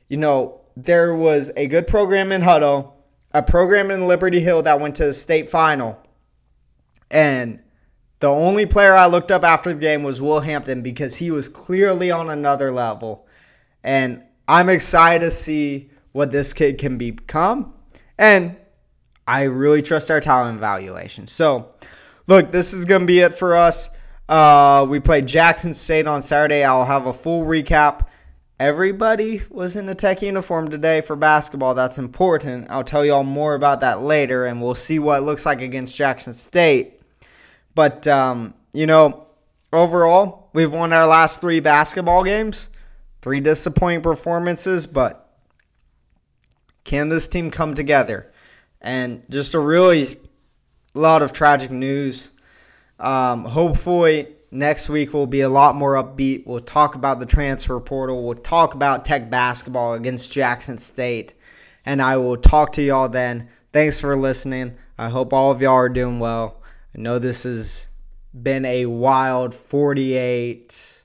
You 0.10 0.18
know, 0.18 0.62
there 0.76 1.16
was 1.16 1.52
a 1.56 1.68
good 1.68 1.88
program 1.88 2.32
in 2.32 2.42
Hutto, 2.42 2.92
a 3.32 3.44
program 3.44 3.92
in 3.92 4.08
Liberty 4.08 4.40
Hill 4.40 4.64
that 4.64 4.80
went 4.80 4.96
to 4.96 5.06
the 5.06 5.14
state 5.14 5.50
final. 5.50 5.98
And 7.12 7.60
The 8.20 8.30
only 8.30 8.66
player 8.66 8.96
I 8.96 9.06
looked 9.06 9.32
up 9.32 9.44
after 9.44 9.74
the 9.74 9.80
game 9.80 10.04
was 10.04 10.22
Will 10.22 10.42
Hampton 10.42 10.82
because 10.82 11.16
he 11.16 11.32
was 11.32 11.48
clearly 11.48 12.12
on 12.12 12.30
another 12.30 12.72
level. 12.72 13.26
And 13.84 14.24
I'm 14.48 14.68
excited 14.68 15.24
to 15.24 15.32
see 15.32 15.90
what 16.12 16.32
this 16.32 16.52
kid 16.52 16.78
can 16.78 16.98
become. 16.98 17.74
And 18.18 18.58
I 19.30 19.44
really 19.44 19.84
trust 19.84 20.10
our 20.10 20.20
talent 20.20 20.58
evaluation. 20.58 21.28
So, 21.28 21.70
look, 22.26 22.52
this 22.52 22.74
is 22.74 22.86
going 22.86 23.02
to 23.02 23.06
be 23.06 23.20
it 23.20 23.36
for 23.36 23.56
us. 23.56 23.92
Uh, 24.28 24.88
we 24.90 25.00
played 25.00 25.28
Jackson 25.28 25.76
State 25.76 26.08
on 26.08 26.24
Saturday. 26.24 26.64
I'll 26.64 26.84
have 26.84 27.06
a 27.06 27.14
full 27.14 27.46
recap. 27.46 28.08
Everybody 28.60 29.44
was 29.52 29.76
in 29.76 29.88
a 29.88 29.94
tech 29.94 30.24
uniform 30.24 30.70
today 30.70 31.02
for 31.02 31.16
basketball. 31.16 31.76
That's 31.76 32.00
important. 32.00 32.72
I'll 32.72 32.84
tell 32.84 33.06
you 33.06 33.14
all 33.14 33.24
more 33.24 33.54
about 33.54 33.82
that 33.82 34.02
later, 34.02 34.48
and 34.48 34.64
we'll 34.64 34.74
see 34.74 34.98
what 34.98 35.20
it 35.20 35.26
looks 35.26 35.46
like 35.46 35.62
against 35.62 35.96
Jackson 35.96 36.34
State. 36.34 37.00
But, 37.76 38.08
um, 38.08 38.56
you 38.74 38.88
know, 38.88 39.28
overall, 39.72 40.50
we've 40.54 40.74
won 40.74 40.92
our 40.92 41.06
last 41.06 41.40
three 41.40 41.60
basketball 41.60 42.24
games. 42.24 42.70
Three 43.22 43.42
disappointing 43.42 44.02
performances, 44.02 44.88
but 44.88 45.38
can 46.84 47.10
this 47.10 47.28
team 47.28 47.52
come 47.52 47.76
together? 47.76 48.29
And 48.82 49.24
just 49.30 49.54
a 49.54 49.60
really 49.60 50.06
lot 50.94 51.22
of 51.22 51.34
tragic 51.34 51.72
news. 51.72 52.32
Um, 53.00 53.46
hopefully, 53.46 54.28
next 54.52 54.90
week 54.90 55.14
will 55.14 55.28
be 55.28 55.42
a 55.42 55.50
lot 55.50 55.76
more 55.76 55.96
upbeat. 55.96 56.46
We'll 56.46 56.60
talk 56.60 56.96
about 56.96 57.20
the 57.20 57.26
transfer 57.26 57.80
portal. 57.80 58.24
We'll 58.24 58.36
talk 58.36 58.74
about 58.74 59.06
Tech 59.06 59.30
basketball 59.30 59.94
against 59.94 60.32
Jackson 60.32 60.78
State. 60.78 61.34
And 61.86 62.02
I 62.02 62.18
will 62.18 62.38
talk 62.38 62.74
to 62.74 62.82
y'all 62.82 63.10
then. 63.10 63.50
Thanks 63.72 64.00
for 64.00 64.16
listening. 64.16 64.76
I 64.98 65.10
hope 65.10 65.34
all 65.34 65.52
of 65.52 65.62
y'all 65.62 65.76
are 65.76 65.90
doing 65.90 66.20
well. 66.20 66.62
I 66.96 67.02
know 67.02 67.20
this 67.20 67.44
has 67.44 67.90
been 68.34 68.66
a 68.66 68.86
wild 68.86 69.56
48 69.56 71.04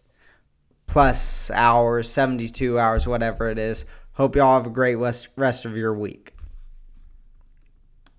plus 0.87 1.51
hours, 1.51 2.11
72 2.11 2.79
hours, 2.79 3.07
whatever 3.07 3.51
it 3.51 3.59
is. 3.59 3.85
Hope 4.13 4.37
y'all 4.37 4.57
have 4.57 4.67
a 4.67 4.71
great 4.71 4.97
rest 4.97 5.65
of 5.65 5.77
your 5.77 5.95
week. 5.95 6.34